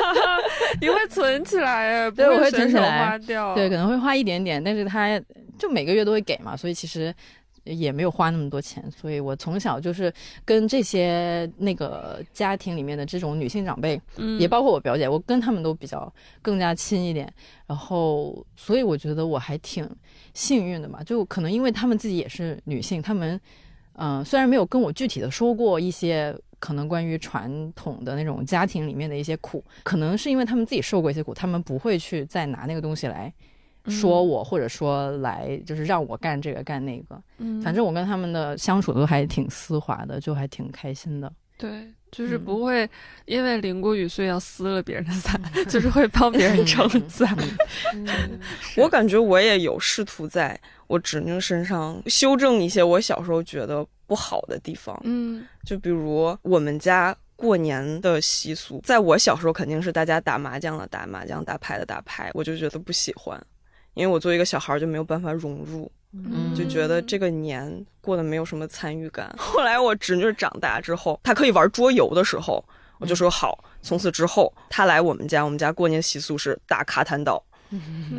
[0.80, 3.54] 你会存起来，对，我会存起来花掉。
[3.54, 5.20] 对，可能会花一点点，但是他
[5.58, 7.14] 就每个月都会给嘛，所以其实。
[7.64, 10.10] 也没有花那么多钱，所以我从小就是
[10.46, 16.10] 跟这些那个家庭里面的这种女性长辈，嗯，也包括我表姐，我跟他们都比较
[16.40, 17.30] 更加亲一点。
[17.66, 19.88] 然后，所以我觉得我还挺
[20.32, 23.38] 幸运的嘛，就可能因为他们自己也是女性，他们
[24.00, 33.32] 嗯，虽然没有跟我具体的说过一些可能关于传统的那种家庭里面的一些苦，可能是因为他们自己受过一些苦，他们不会去再拿那个东西来。
[33.86, 41.32] 说我或者说来就是让我干这个干那个，嗯，反正我跟他们的相处都还挺丝滑的，就还挺开心的。
[41.56, 42.88] 对，就是不会
[43.24, 47.36] 因为淋过雨所以要撕了别人的伞， 就是会帮别人撑伞。
[48.76, 55.00] 我感觉我也有试图在我侄女身上修正一些我小时候觉得不好的地方。
[55.04, 63.40] 嗯，就比如我们家过年的习俗，在我小时候肯定是大家打麻将的打麻将，打牌的打牌，我就觉得不喜欢。
[63.94, 65.90] 因为我作为一个小孩就没有办法融入，
[66.56, 69.32] 就觉得这个年过得没有什么参与感。
[69.38, 72.64] 后来我侄女长大之后，她可以玩桌游的时候，
[72.98, 73.62] 我就说好。
[73.82, 77.42] 从此之后，她来我们家，我们家过年习俗是打卡坦岛，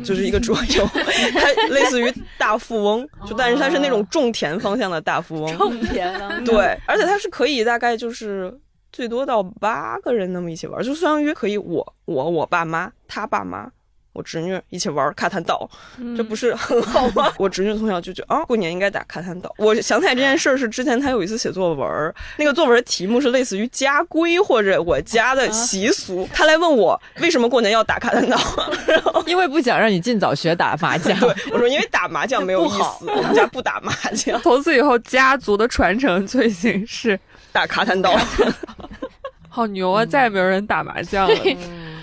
[0.02, 0.86] 就是一个桌游，
[1.34, 5.58] 它类似于大富翁，就但是它是那种种田方向的大富翁。
[5.58, 6.44] 种田。
[6.44, 8.58] 对，而且它是可以大概就是
[8.90, 13.70] 最多到八个人那么一起玩，就相当于可以我我我爸妈他爸妈。
[14.12, 15.68] 我侄女一起玩卡坦岛，
[16.16, 17.32] 这不是很好吗？
[17.38, 19.52] 我侄女从小就觉得啊，过年应该打卡坦岛。
[19.56, 28.38] 我想起来这件事儿是之前她有一次写作文，那个作文题目是类似于家规或者我家的习俗，她来问我为什么过年要打卡坦岛，
[29.26, 31.18] 因为不想让你尽早学打麻将。
[31.18, 34.40] 对，我说因为打麻将没有意思，我们家不打麻将。
[34.42, 37.18] 从此以后，家族的传承罪行是
[37.50, 38.14] 打卡坦岛，
[39.48, 40.04] 好牛啊！
[40.04, 41.34] 再也没有人打麻将了。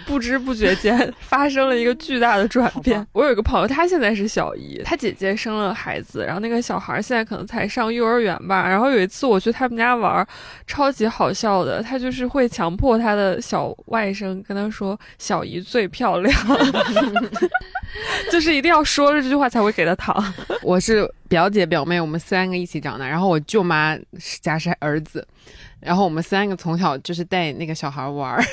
[0.09, 3.05] 不知不觉间 发生了一个巨大的转变。
[3.13, 8.67] 我有一个朋友，他现在是小姨，他姐姐生了孩子，然后那个小孩现在可能才上幼儿园吧。
[8.67, 10.27] 然后有一次我去他们家玩，
[10.65, 16.35] 超级好笑的，他就是会强迫他的小外甥跟他说：“小姨最漂亮。
[18.31, 20.33] ”就是一定要说了这句话才会给他糖。
[20.63, 23.95] 我是表姐表妹，我们三个一起长大，然后我舅妈
[24.41, 25.27] 家是儿子。
[25.79, 28.43] 然后我们三个从小就是带那个小孩玩儿，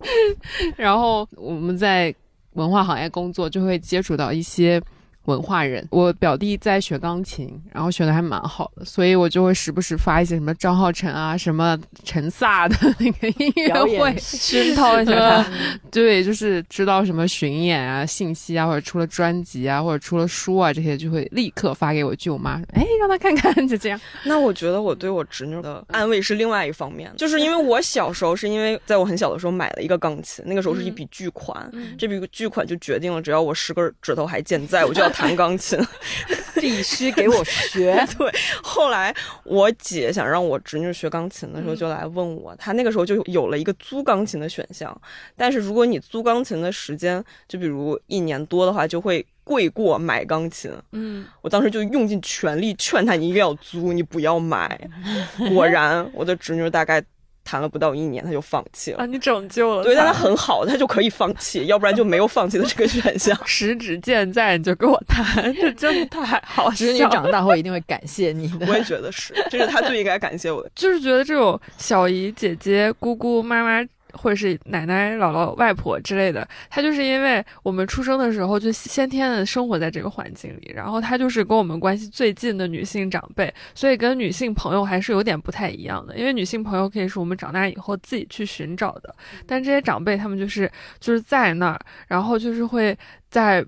[0.76, 2.14] 然后我们在
[2.52, 4.82] 文化行业工作，就会接触到一些。
[5.24, 15.44] 文化人，我表弟在学钢琴，然后学的还蛮好的，所以我就会时不时发一些什么张浩辰啊、什么陈萨的那个音乐会 熏陶一下。
[15.90, 24.00] 对，就是知道什么巡演啊、信息啊，或者出了专辑啊，或者出了书啊，这些就会立刻发给我舅妈，哎，让他看看，就这样。
[24.24, 35.13] 那我觉得我对我侄女的安慰是另外一方面，就是因为我小时候是因为在我很小的时候买了一个钢琴，那个时候是一笔巨款，这笔巨款就决定了只要我十根指头还健在，我就要。
[35.14, 35.78] 弹钢琴，
[36.60, 38.04] 必须给我学。
[38.18, 38.30] 对，
[38.62, 42.54] 后来我姐想让我侄女学钢琴的时候，就来问我。
[42.56, 45.00] 她那个时候就有了一个租钢琴的选项，
[45.36, 50.70] 但是如果你租钢琴的时间，就比如一年多的话，就会贵过买钢琴。
[50.92, 54.78] 嗯，我当时就用尽全力劝她，你一定要租，你不要买。
[55.54, 57.02] 果然，我的侄女大概。
[57.44, 58.98] 弹了不到一年，他就放弃了。
[58.98, 59.84] 啊，你拯救了。
[59.84, 63.38] 对，但他很好，他就可以放弃，要不然就没有放弃的这个选项。
[63.46, 66.70] 十指健在，你就跟我谈，这真的太好。
[66.72, 68.66] 其实你长大后一定会感谢你的。
[68.66, 70.70] 我也觉得是，这是他最应该感谢我的。
[70.74, 73.86] 就是觉得这种小姨、姐姐、姑姑、妈妈。
[74.14, 86.16] 或者是奶奶、姥姥、外婆之类的，他就是因为我们出生的时候就先天的生活在这个环境里，然后他就是跟我们关系最近的女性长辈，所以跟女性朋友还是有点不太一样的。
[86.16, 89.14] 因为女性朋友可以是我们长大以后自己去寻找的，
[89.46, 92.96] 但这些长辈他们就是就是在那儿，然后就是会
[93.28, 93.64] 在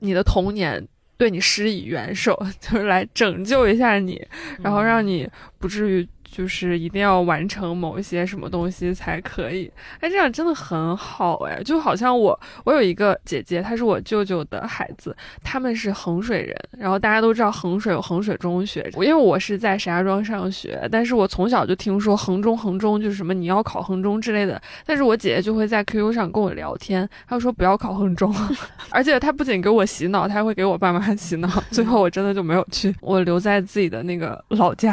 [0.00, 0.86] 你的童年
[1.16, 4.26] 对你施以援手， 就是来拯救一下你，
[4.60, 5.28] 然后让你
[5.58, 6.08] 不至于。
[6.34, 9.70] 就是一定要完成某一些什么东西才可以，
[10.00, 28.34] 哎，这样真的很好哎，就好像我我有一个姐姐，她是我舅舅的孩子，他们是衡水人，然后大家都知道衡水有衡水中学，因为我是在石家庄上学，但是我从小就听说衡中衡中就是什么你要考衡中之类的，但是我姐姐就会在 QQ 上跟我聊天，她说不要考衡中，
[28.90, 34.92] 而且她不仅给我洗脑，她还会给我爸妈洗脑，最后我真的就没有去，我留在自己的那个老家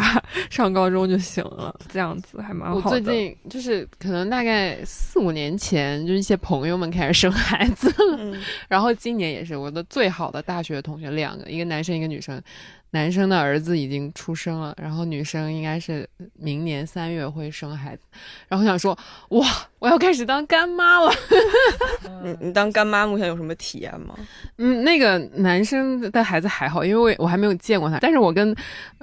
[0.51, 1.17] 上高中就。
[1.17, 2.81] 行了，这样子还蛮好的。
[2.83, 12.41] 我最近就是可能大概四五年前，就是一些朋友们开始生孩子了，然后今年也是我的最好的大学同学两个，一个男生一个女生。
[12.91, 18.03] 男生的儿子已经出生了，然后女生应该是明年三月会生孩子，
[18.47, 18.97] 然后想说
[19.29, 19.47] 哇，
[19.79, 21.11] 我要开始当干妈了。
[22.23, 24.13] 你你当干妈目前有什么体验吗？
[24.59, 28.53] 嗯，那个男生的孩子还好，因为我我还没有见过他，但是我跟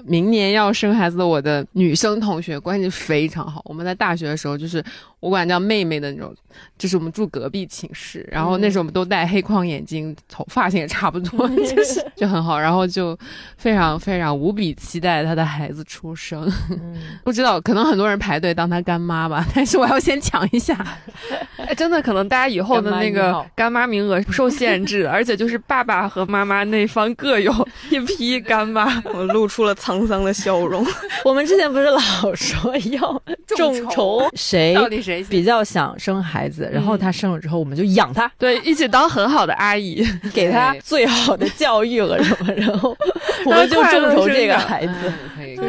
[0.04, 3.62] 明年要生孩子的我的女生同学关系非常好。
[3.64, 4.84] 我们在大学的时候就是
[5.20, 6.34] 我管叫妹妹的那种，
[6.76, 13.18] 就是我们住隔壁寝室，然后那时候我们都戴黑框眼镜，头发型也差不多， 就是就很好，然后就
[13.56, 13.77] 非常。
[13.78, 16.50] 非常非常无比期待他的孩子出生，
[17.22, 20.76] 不知道可能很多人排队当他干妈吧，但是我要先抢一下。
[21.76, 29.00] 真的可能大家以后的那个干妈名额不受限制，而且就是爸爸和妈妈那方各有一批干妈。
[29.14, 30.84] 我露出了沧桑的笑容。
[31.24, 32.00] 我们之前不是老
[32.34, 40.04] 说要众筹，谁到底谁比较想生孩子，然后他生了之后我们就养他，对，一起当很好的阿姨，
[40.34, 42.96] 给他最好的教育和什么，然后
[43.44, 43.67] 我们。
[43.68, 45.12] 就众筹这个孩子，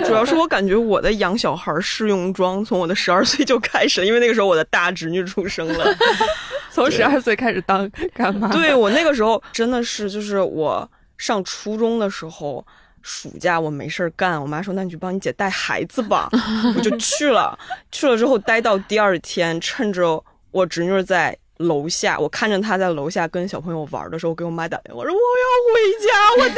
[0.05, 5.85] 主要是我感觉我的养小孩试用装从我的十二岁就开始了，因为那个时候我的大侄女出生了，
[6.71, 8.47] 从十二岁开始当干妈。
[8.49, 12.65] 对我那个时候真的是，就是我上初中的时候，
[13.01, 16.29] 暑假我没事儿干，我妈说那你去帮你姐带孩子吧，
[16.77, 17.57] 我就去了。
[17.91, 21.37] 去了之后待到第二天，趁着我侄女在。
[21.59, 26.09] 楼下，我看着她在楼下跟小朋友玩的时候，给我妈打电话，我说我要回家，
[26.41, 26.48] 我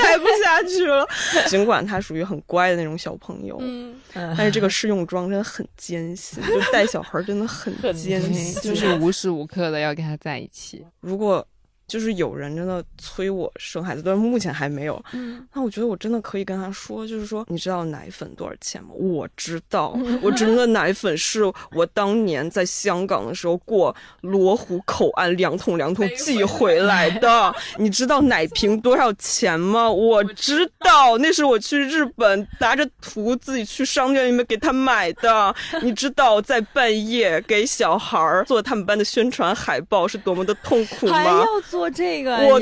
[0.67, 1.07] 去了。
[1.47, 10.85] 尽管他属于很乖的那种小朋友，嗯，但是这个试用装真的很艰辛，就带小孩真的很艰辛，就是无时无刻的要跟他在一起。
[10.99, 11.45] 如果
[11.91, 15.03] 就是有人真的催我生孩子，但是目前还没有。
[15.11, 18.91] 嗯，那我觉得我真的可以跟他说，就是说，你知道奶粉多少钱吗？
[18.93, 27.53] 我知道， 我真的奶粉是我当年在香港的时候过罗湖口岸两桶两桶寄回来的。
[27.77, 29.91] 你知道奶瓶多少钱吗？
[29.91, 35.53] 我知道，那是我去日本拿着图自己去商店里面给他买的。
[35.83, 41.43] 你知道在半夜给小孩做他们班的宣传海报是多么的痛苦吗？
[41.69, 42.59] 做这个，我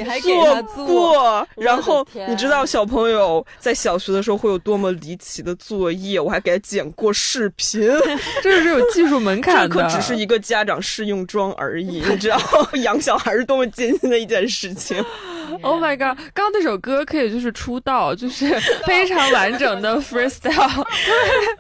[0.76, 1.48] 做过。
[1.56, 7.82] 然后你知道小朋友在小学的时候会有多么离奇的作业，我还给他剪过视频。
[8.42, 12.02] 这是有技术门槛的，这可只是一个家长试用装而已。
[12.10, 12.40] 你知道
[12.84, 15.04] 养小孩是多么艰辛的一件事情。
[15.62, 16.18] Oh my god！
[16.34, 18.48] 刚刚那首歌可以就是出道，就是
[18.86, 20.86] 非常完整的 freestyle。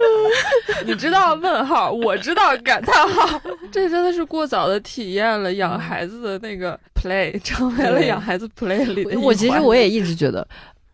[0.86, 3.42] 你知道问号，我知道感叹号。
[3.72, 9.20] 这真的是过早的体验了养孩子的那个 play，成为了养孩子 play 里的。
[9.20, 10.48] 我其实我也一直觉得，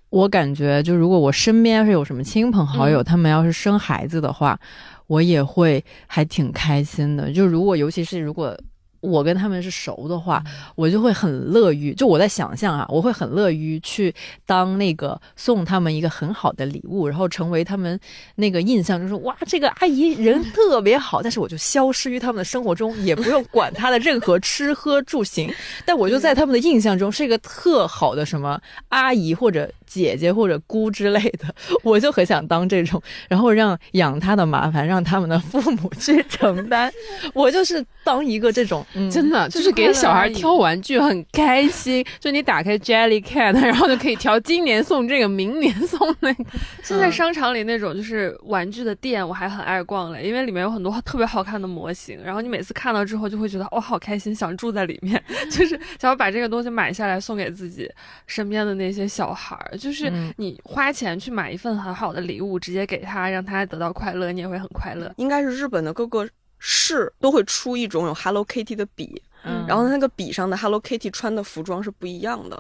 [0.10, 4.60] 我感觉就如果我身边是有什么亲朋好友，他们要是生孩子的话，
[5.08, 7.32] 我也会还挺开心的。
[7.32, 8.58] 就如果尤其是如果。
[9.06, 10.44] 我跟他们是熟的话，
[10.76, 14.14] 我就会很乐于，就我在想象啊，我会很乐于去
[14.46, 18.00] 当那个送他们一个很好的礼物，然后成为他们
[18.36, 25.54] 那个印象，就是哇，这个阿姨人 特别好，但是我就消失于他们的生活中，也不用管他的任何吃喝住行，
[25.86, 29.72] 但我就在他们的印象中是一个特好的什么阿姨或者。
[29.96, 36.92] 姐姐或者姑之类的， 我就很想当这种，然后让养他的麻烦让他们的父母去承担。
[37.34, 42.06] 我就是当一个这种，真的就是给小孩挑玩具很开心。
[42.20, 46.46] 就你打开 Jelly Cat，然后就可以挑今年送这个，明年送那个。
[46.84, 52.22] 现在商场里那种就是玩具的店，我还很爱逛嘞，因为里面有很多特别好看的模型。
[52.24, 57.90] 然后你每次看到之后，就会觉得哇，好开心，想住在里面，就是想要把这个东西买下来送给自己
[58.28, 59.58] 身边的那些小孩。
[59.86, 65.14] 就是你花钱去买一份很好的礼物，直接给他，让他得到快乐，你也会很快乐。
[65.18, 66.28] 应该是日本的各个
[66.58, 69.22] 市都会出一种有 Hello Kitty 的笔，
[69.68, 72.60] 然后那个笔上的 Hello Kitty 穿的服装是不一样的。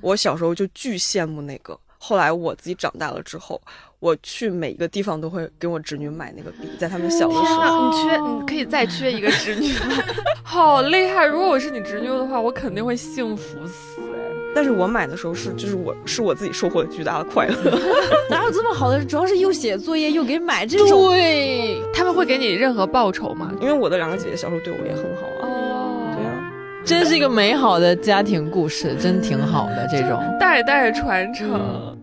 [0.00, 3.60] 我小时候就巨羡慕那个，后来我自己长大了之后，
[4.02, 7.88] 我去每一个地方都会给我侄女买那个笔，在他们小的时候。
[7.88, 9.72] 你缺，你可以再缺一个侄女，
[10.42, 11.24] 好厉害！
[11.24, 14.00] 如果我是你侄女的话，我肯定会幸福死。
[14.56, 17.78] 但是我买的时候是，就是我是我自己收获了巨大的快乐。
[18.28, 19.04] 哪有这么好的？
[19.04, 20.88] 主要是又写作业又给买这种。
[21.10, 23.52] 对，他们会给你任何报酬吗？
[23.60, 25.46] 因为我的两个姐姐小时候对我也很好啊。
[25.48, 26.52] 哦，对啊，
[26.84, 31.96] 真是一个美好的家庭故事，真挺好的这种代代传承。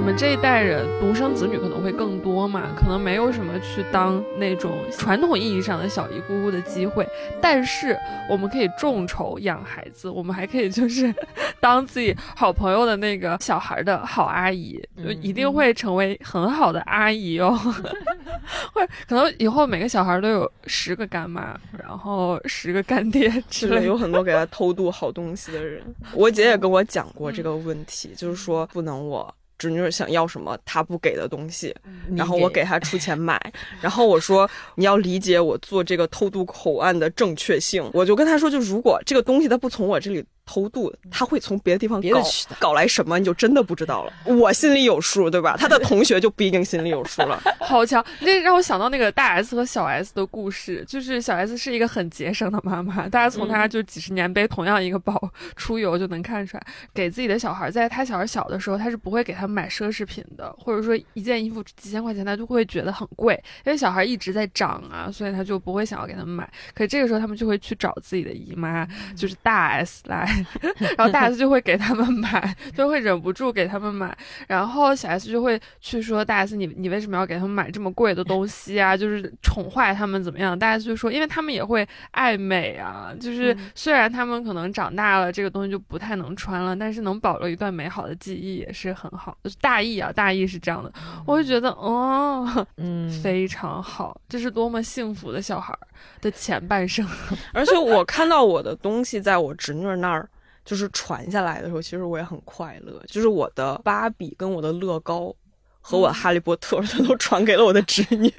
[0.00, 7.06] 我们这一代人独生子女可能会更多嘛，可能没有什么去当那种传统意义上的小姨姑姑的机会，
[7.38, 7.94] 但是
[8.28, 11.14] 我们可以众筹养孩子，我们还可以就是
[11.60, 17.50] 当自己好朋友的那个小孩的好阿姨，就一定会成为很好的阿姨哦。
[18.72, 25.82] 或者可能以后每个小孩都有十个干妈，然后十个干爹之类，有很多给他偷渡好东西的人。
[26.14, 29.32] 我姐也跟我讲过这个问题，就是说不能我。
[29.60, 31.76] 侄女想要什么，她不给的东西，
[32.16, 33.38] 然后我给她出钱买，
[33.82, 40.24] 然后我说你要理解我做这个偷渡口岸的正确性，我就跟她说，就如果这个东西它不从我这里。
[40.50, 42.20] 偷渡，他会从别的地方搞
[42.58, 44.12] 搞来什么，你就真的不知道了。
[44.26, 45.54] 我心里有数，对吧？
[45.56, 47.40] 他的同学就不一定心里有数了。
[47.62, 55.16] 好强，这让我想到那个大 S 和小 S 的故事，就是小 S 是一个很节省的妈妈， 大家从她就几十年背同样一个包
[55.54, 66.50] 出游就能看出来，给自己的小孩，在他小孩小的时候，他是不会给他们买奢侈品的，或者说一件衣服几千块钱，他就会觉得很贵，因为小孩一直在长啊，所以他就不会想要给他们买。
[66.74, 68.84] 可是这个时候，他们就会去找自己的姨妈，
[69.16, 70.39] 就是大 S 来。
[70.96, 74.16] 然后大 S 就会给他们买，就会忍不住给他们买。
[74.46, 78.96] 然后小 S 就会去说大 S，你你为什么要给他们买这么贵的东西啊？
[78.96, 80.58] 就是宠坏他们怎么样？
[80.58, 83.12] 大 S 就说，因为他们也会爱美啊。
[83.20, 89.36] 就是虽然他们可能长大了，这个东西就不太能穿了，但是能保留一段美好的记忆也是很好。
[89.42, 90.92] 就是大意啊，大意是这样的。
[91.26, 95.76] 我就觉得，哦，嗯，非常好，这是多么幸福的小孩
[96.20, 97.06] 的前半生。
[97.52, 100.28] 而且我看到我的东西在我侄女那儿。
[100.70, 103.02] 就是传下来的时候，其实我也很快乐。
[103.08, 105.34] 就是我的芭比跟我的乐高
[105.80, 108.32] 和我哈利波特，他都传给了我的侄女，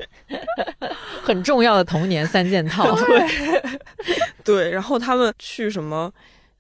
[1.22, 2.96] 很重要的童年三件套。
[2.96, 3.28] 对，
[4.46, 4.72] 对。
[4.72, 6.10] 然后他们去什么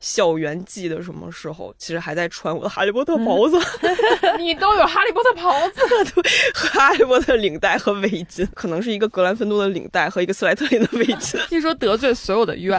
[0.01, 3.57] 校园季的什么时候，其实还在穿我的哈利波特袍子。
[4.37, 5.81] 你都有哈利波特袍子，
[6.13, 11.39] 对，哈利波特领带和围巾，可能是一个格兰芬多的领带和一个斯莱特林的围巾。
[11.47, 12.77] 听说得罪所有的院。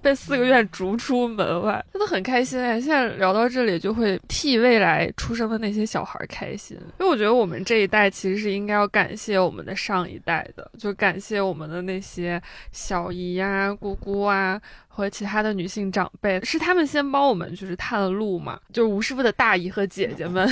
[0.00, 2.80] 被四个院逐出门外，真的很开心哎！
[2.80, 12.40] 现在聊到这里，就会替未来出生的那些小孩开心，因为我觉得我们这一代其实是应该要感谢我们的上一代的，就感谢我们的那些
[12.72, 20.48] 小姨呀、姑姑啊和其他的女性长辈，是他们先帮我们就是探路嘛，就是吴师傅的大姨和姐姐们。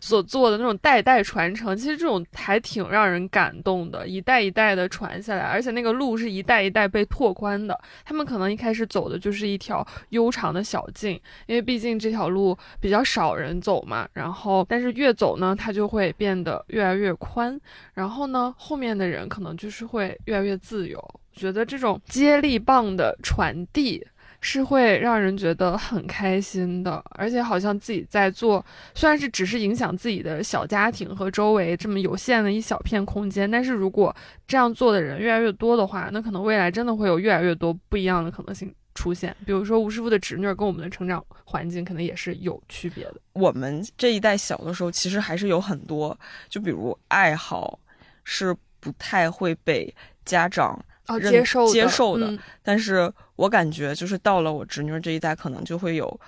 [0.00, 7.78] 所做的那种代代传承，其实这种还挺让人感动的，一代一代的传下来，而且那个路是一代一代被拓宽的。
[8.04, 11.12] 他们可能一开始走的就是一条悠长的小径，
[11.46, 14.08] 因为毕竟这条路比较少人走嘛。
[14.12, 17.58] 然后，但是越走呢，它就会变得越来越宽。
[17.94, 21.02] 然后呢，后面的人可能就是会越来越自由。
[21.34, 24.06] 觉得这种接力棒的传递。
[24.44, 28.62] 是会让人觉得很开心的，而且好像自己在做，
[28.92, 34.14] 虽然是只是影响自己的小家庭和周围这么有限的一小片空间，但是如果
[34.48, 39.34] 这样做的人越来越多的话，那可能未来真的会有越来越多不一样的可能性出现。
[39.46, 43.14] 比如说吴师傅的侄女跟我们的成长环境可能也是有区别的。
[43.34, 46.18] 我们这一代小的时候，其实还是有很多，
[46.48, 47.78] 就比如爱好
[48.24, 50.84] 是不太会被家长。
[51.20, 52.32] 接受接受的，
[52.62, 56.20] 但是我感觉就是到了我侄女这一代，可能就会有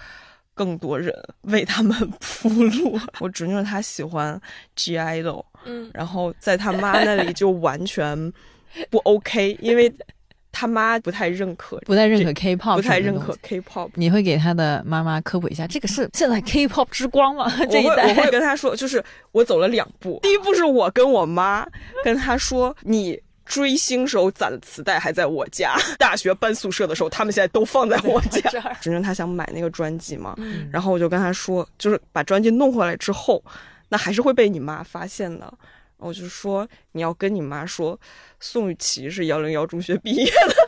[0.54, 1.12] 更多人
[1.42, 2.98] 为他们铺路。
[3.20, 4.40] 我侄女她喜欢
[4.76, 8.32] G I 的，嗯，然后在他妈那里就完全
[8.90, 9.92] 不 OK，因为
[10.52, 13.90] 他妈不太认可，不太认可 K-pop，不太认可 K-pop。
[13.94, 17.52] 你会给他的妈妈科普一下，这个是现在 K-pop 之光吗？
[17.68, 21.66] 这一代我会跟他说，就是我走了两步，第一步是我跟我妈
[22.04, 23.20] 跟他说你。
[23.44, 28.40] 追星时候攒的磁带还在我家， 大学搬宿舍的时候，他们现在都放在我家。
[28.80, 30.34] 真正他想买那个专辑嘛，
[30.72, 33.42] 然后我就跟他说，就是把专辑弄回来之后，
[33.88, 35.52] 那还是会被你妈发现的。
[35.98, 37.98] 我就说你要跟你妈说，
[38.38, 40.63] 宋雨琦是幺零幺中学毕业的，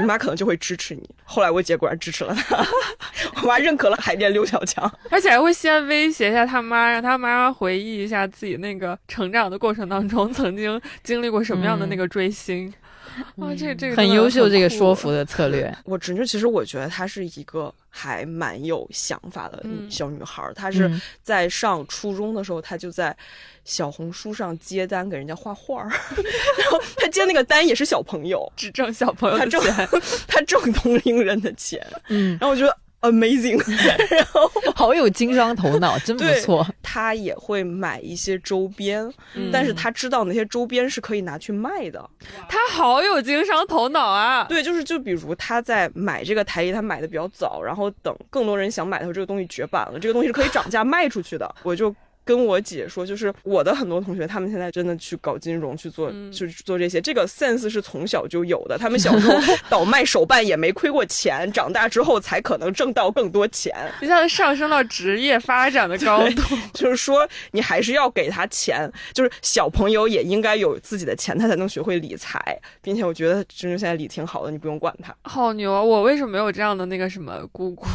[0.00, 1.08] 你妈可能就会支持你。
[1.24, 2.64] 后来我姐果然支持了她，
[3.42, 12.72] 我妈认可了海淀刘小强，而且还会先威胁一下他妈，让他妈回忆一下自己那个成长的过程当中曾经经历过什么样的那个追星。
[13.36, 15.74] 哇，这这个很优秀，这个说服的策略。
[15.84, 20.90] 我侄女其实我觉得她是一个还蛮有想法的小女孩，她是
[21.22, 23.16] 在上初中的时候，她就在
[23.64, 25.88] 小红书上接单给人家画画儿，
[26.58, 29.88] 然后她接那个单也是小朋友，只挣小朋友的钱，
[30.28, 32.76] 她挣同龄人的钱，嗯，然后我觉得。
[33.00, 33.58] Amazing，
[34.10, 36.66] 然后好有经商头脑， 真不错。
[36.82, 39.10] 他也会买一些周边，
[39.50, 42.08] 但是他知道那些周边是可以拿去卖的。
[42.48, 44.44] 他好有经商头脑啊！
[44.44, 51.54] 对，就是就比如他在买这个台历，他买的比较早，然后等更多人想买的时候，这个东西绝版了，这个东西是可以涨价卖出去的。
[51.62, 51.94] 我就。
[52.24, 57.00] 跟我姐说，就是我的很多同学，他们现在真的去搞金融，去做，就是做这些。
[57.00, 58.78] 这个 sense 是从小就有的。
[58.78, 59.36] 他们小时候
[59.68, 66.56] 倒卖手办也没亏过钱，长大之后才可能挣到更多钱，就像上升到职业发展的高度。
[66.72, 72.40] 就是说，你还是要给他钱，就是小朋友也应该有自己的钱，他才能学会理财。
[72.82, 75.14] 并且我觉得真真现在理挺好的，你不用管他。
[75.24, 75.82] 好牛啊！
[75.82, 77.86] 我为什么没有这样的那个什么姑姑？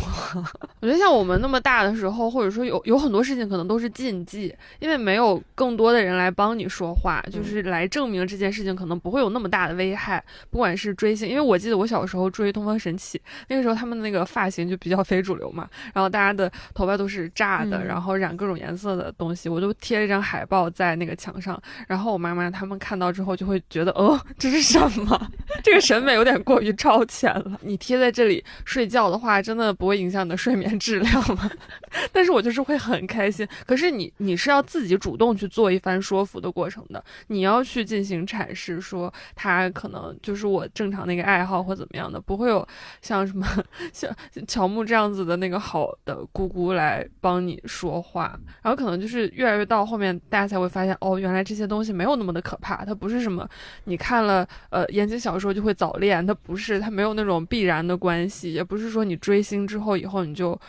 [0.82, 4.25] 我觉得像我们那么大的时候，或者说有有很多事情可能都是禁。
[4.26, 10.22] 记，因为没有更多的人来帮你说话，就是来证明这件事情可能不会有那么大的危害。
[10.50, 25.32] 不管是追星，因为我记得我小时候追东方神起，那个时候他们的那个发型就比较非主流嘛，然后大家的头发都是炸的，然后染各种颜色的东西，我就贴了一张海报在那个墙上，然后我妈妈他们看到之后就会觉得，哦，这是什么？
[25.64, 27.60] 这个审美有点过于超前了。
[27.62, 31.50] 你贴在这里睡觉的话，真的不会影响你的睡眠质量吗？
[32.12, 33.48] 但是我就是会很开心。
[33.66, 34.05] 可是你。
[34.18, 42.68] 你是要自己主动去做一番说服的过程的，你要去进行阐释，说他可能就是我正常的一个爱好或怎么样的，不会有
[43.02, 43.46] 像什么
[43.94, 44.10] 像
[44.48, 53.48] 乔木这样子的那个好的姑姑来帮你说话，然后可能就是越来越到后面，大家才会发现，哦，原来这些东西没有那么的可怕，它不是什么
[53.86, 60.60] 你看了呃言情小说就会早恋，它不是，它没有那种必然的关系，也不是说你追星之后以后你就。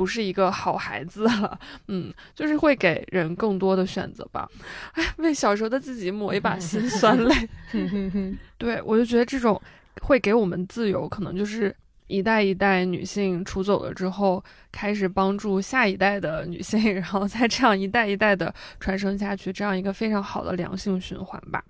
[0.00, 4.48] 不是一个好孩子了， 嗯，就是会给人更多的选择吧。
[4.92, 7.48] 哎，为小时候的自己抹一把辛酸泪。
[8.56, 9.60] 对，我就觉得这种
[10.00, 11.76] 会给我们自由，可能就是
[12.06, 14.42] 一代一代女性出走了之后，
[14.72, 21.62] 开始帮助下一代的女性，然后再这样一代一代的传承下去，这样一个非常好的良性循环吧。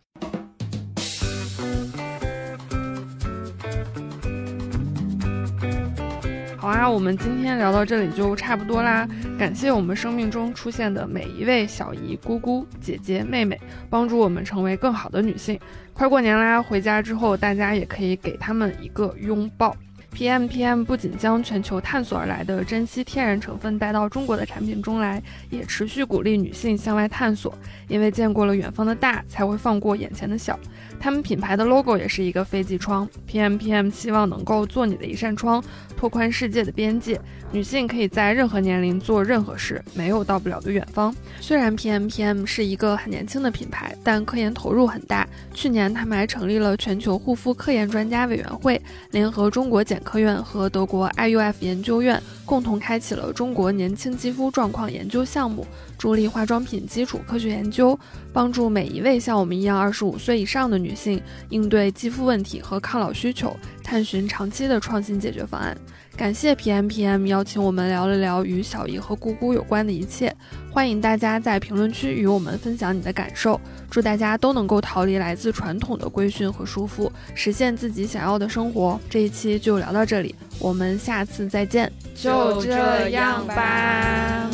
[6.61, 9.09] 好啊，我们今天聊到这里就差不多啦。
[9.39, 13.59] 感谢我们生命中出现的每一位小姨、姑姑、姐姐、妹妹，
[13.89, 15.59] 帮助我们成为更好的女性。
[15.95, 19.75] 快过年啦，回家之后大家也可以给他们一个拥抱。
[20.13, 27.57] PMPM 不仅将全球探索而来的珍稀天然成分带到中国的产品中来，也持续鼓励女性向外探索。
[27.89, 30.59] 因为见过了远方的大，才会放过眼前的小。
[31.01, 35.65] 他们品牌的 logo 也是一个飞机窗，PMPM 希望能够做你的一扇窗，
[35.97, 37.19] 拓宽世界的边界。
[37.53, 41.13] 女性可以在任何年龄做任何事，没有到不了的远方。
[41.41, 45.27] 虽然 PMPM 是一个很年轻的品牌，但科研投入很大。
[45.53, 48.81] 去年他们还成立了全球护肤科研专家委员会，
[49.11, 55.65] 联合中国检科院和德国 IUF 研究院，共同开启了中国年轻肌肤状况研究项目。
[55.97, 57.97] 助力化妆品基础科学研究，
[58.33, 65.77] 帮助每一位像我们一样二十五岁以上的女性应对肌肤问题和抗老需求，探寻长期的创新解决方案。
[66.21, 70.31] 感谢 PMPM 邀请我们聊了聊与小姨和姑姑有关的一切，
[70.71, 73.59] 欢迎大家在评论区与我们分享你的感受。
[73.91, 79.01] 祝大家都能够逃离来自传统的规训和束缚，实现自己想要的生活。
[79.09, 84.51] 这一期就聊到这里，我们下次再见，就这样吧。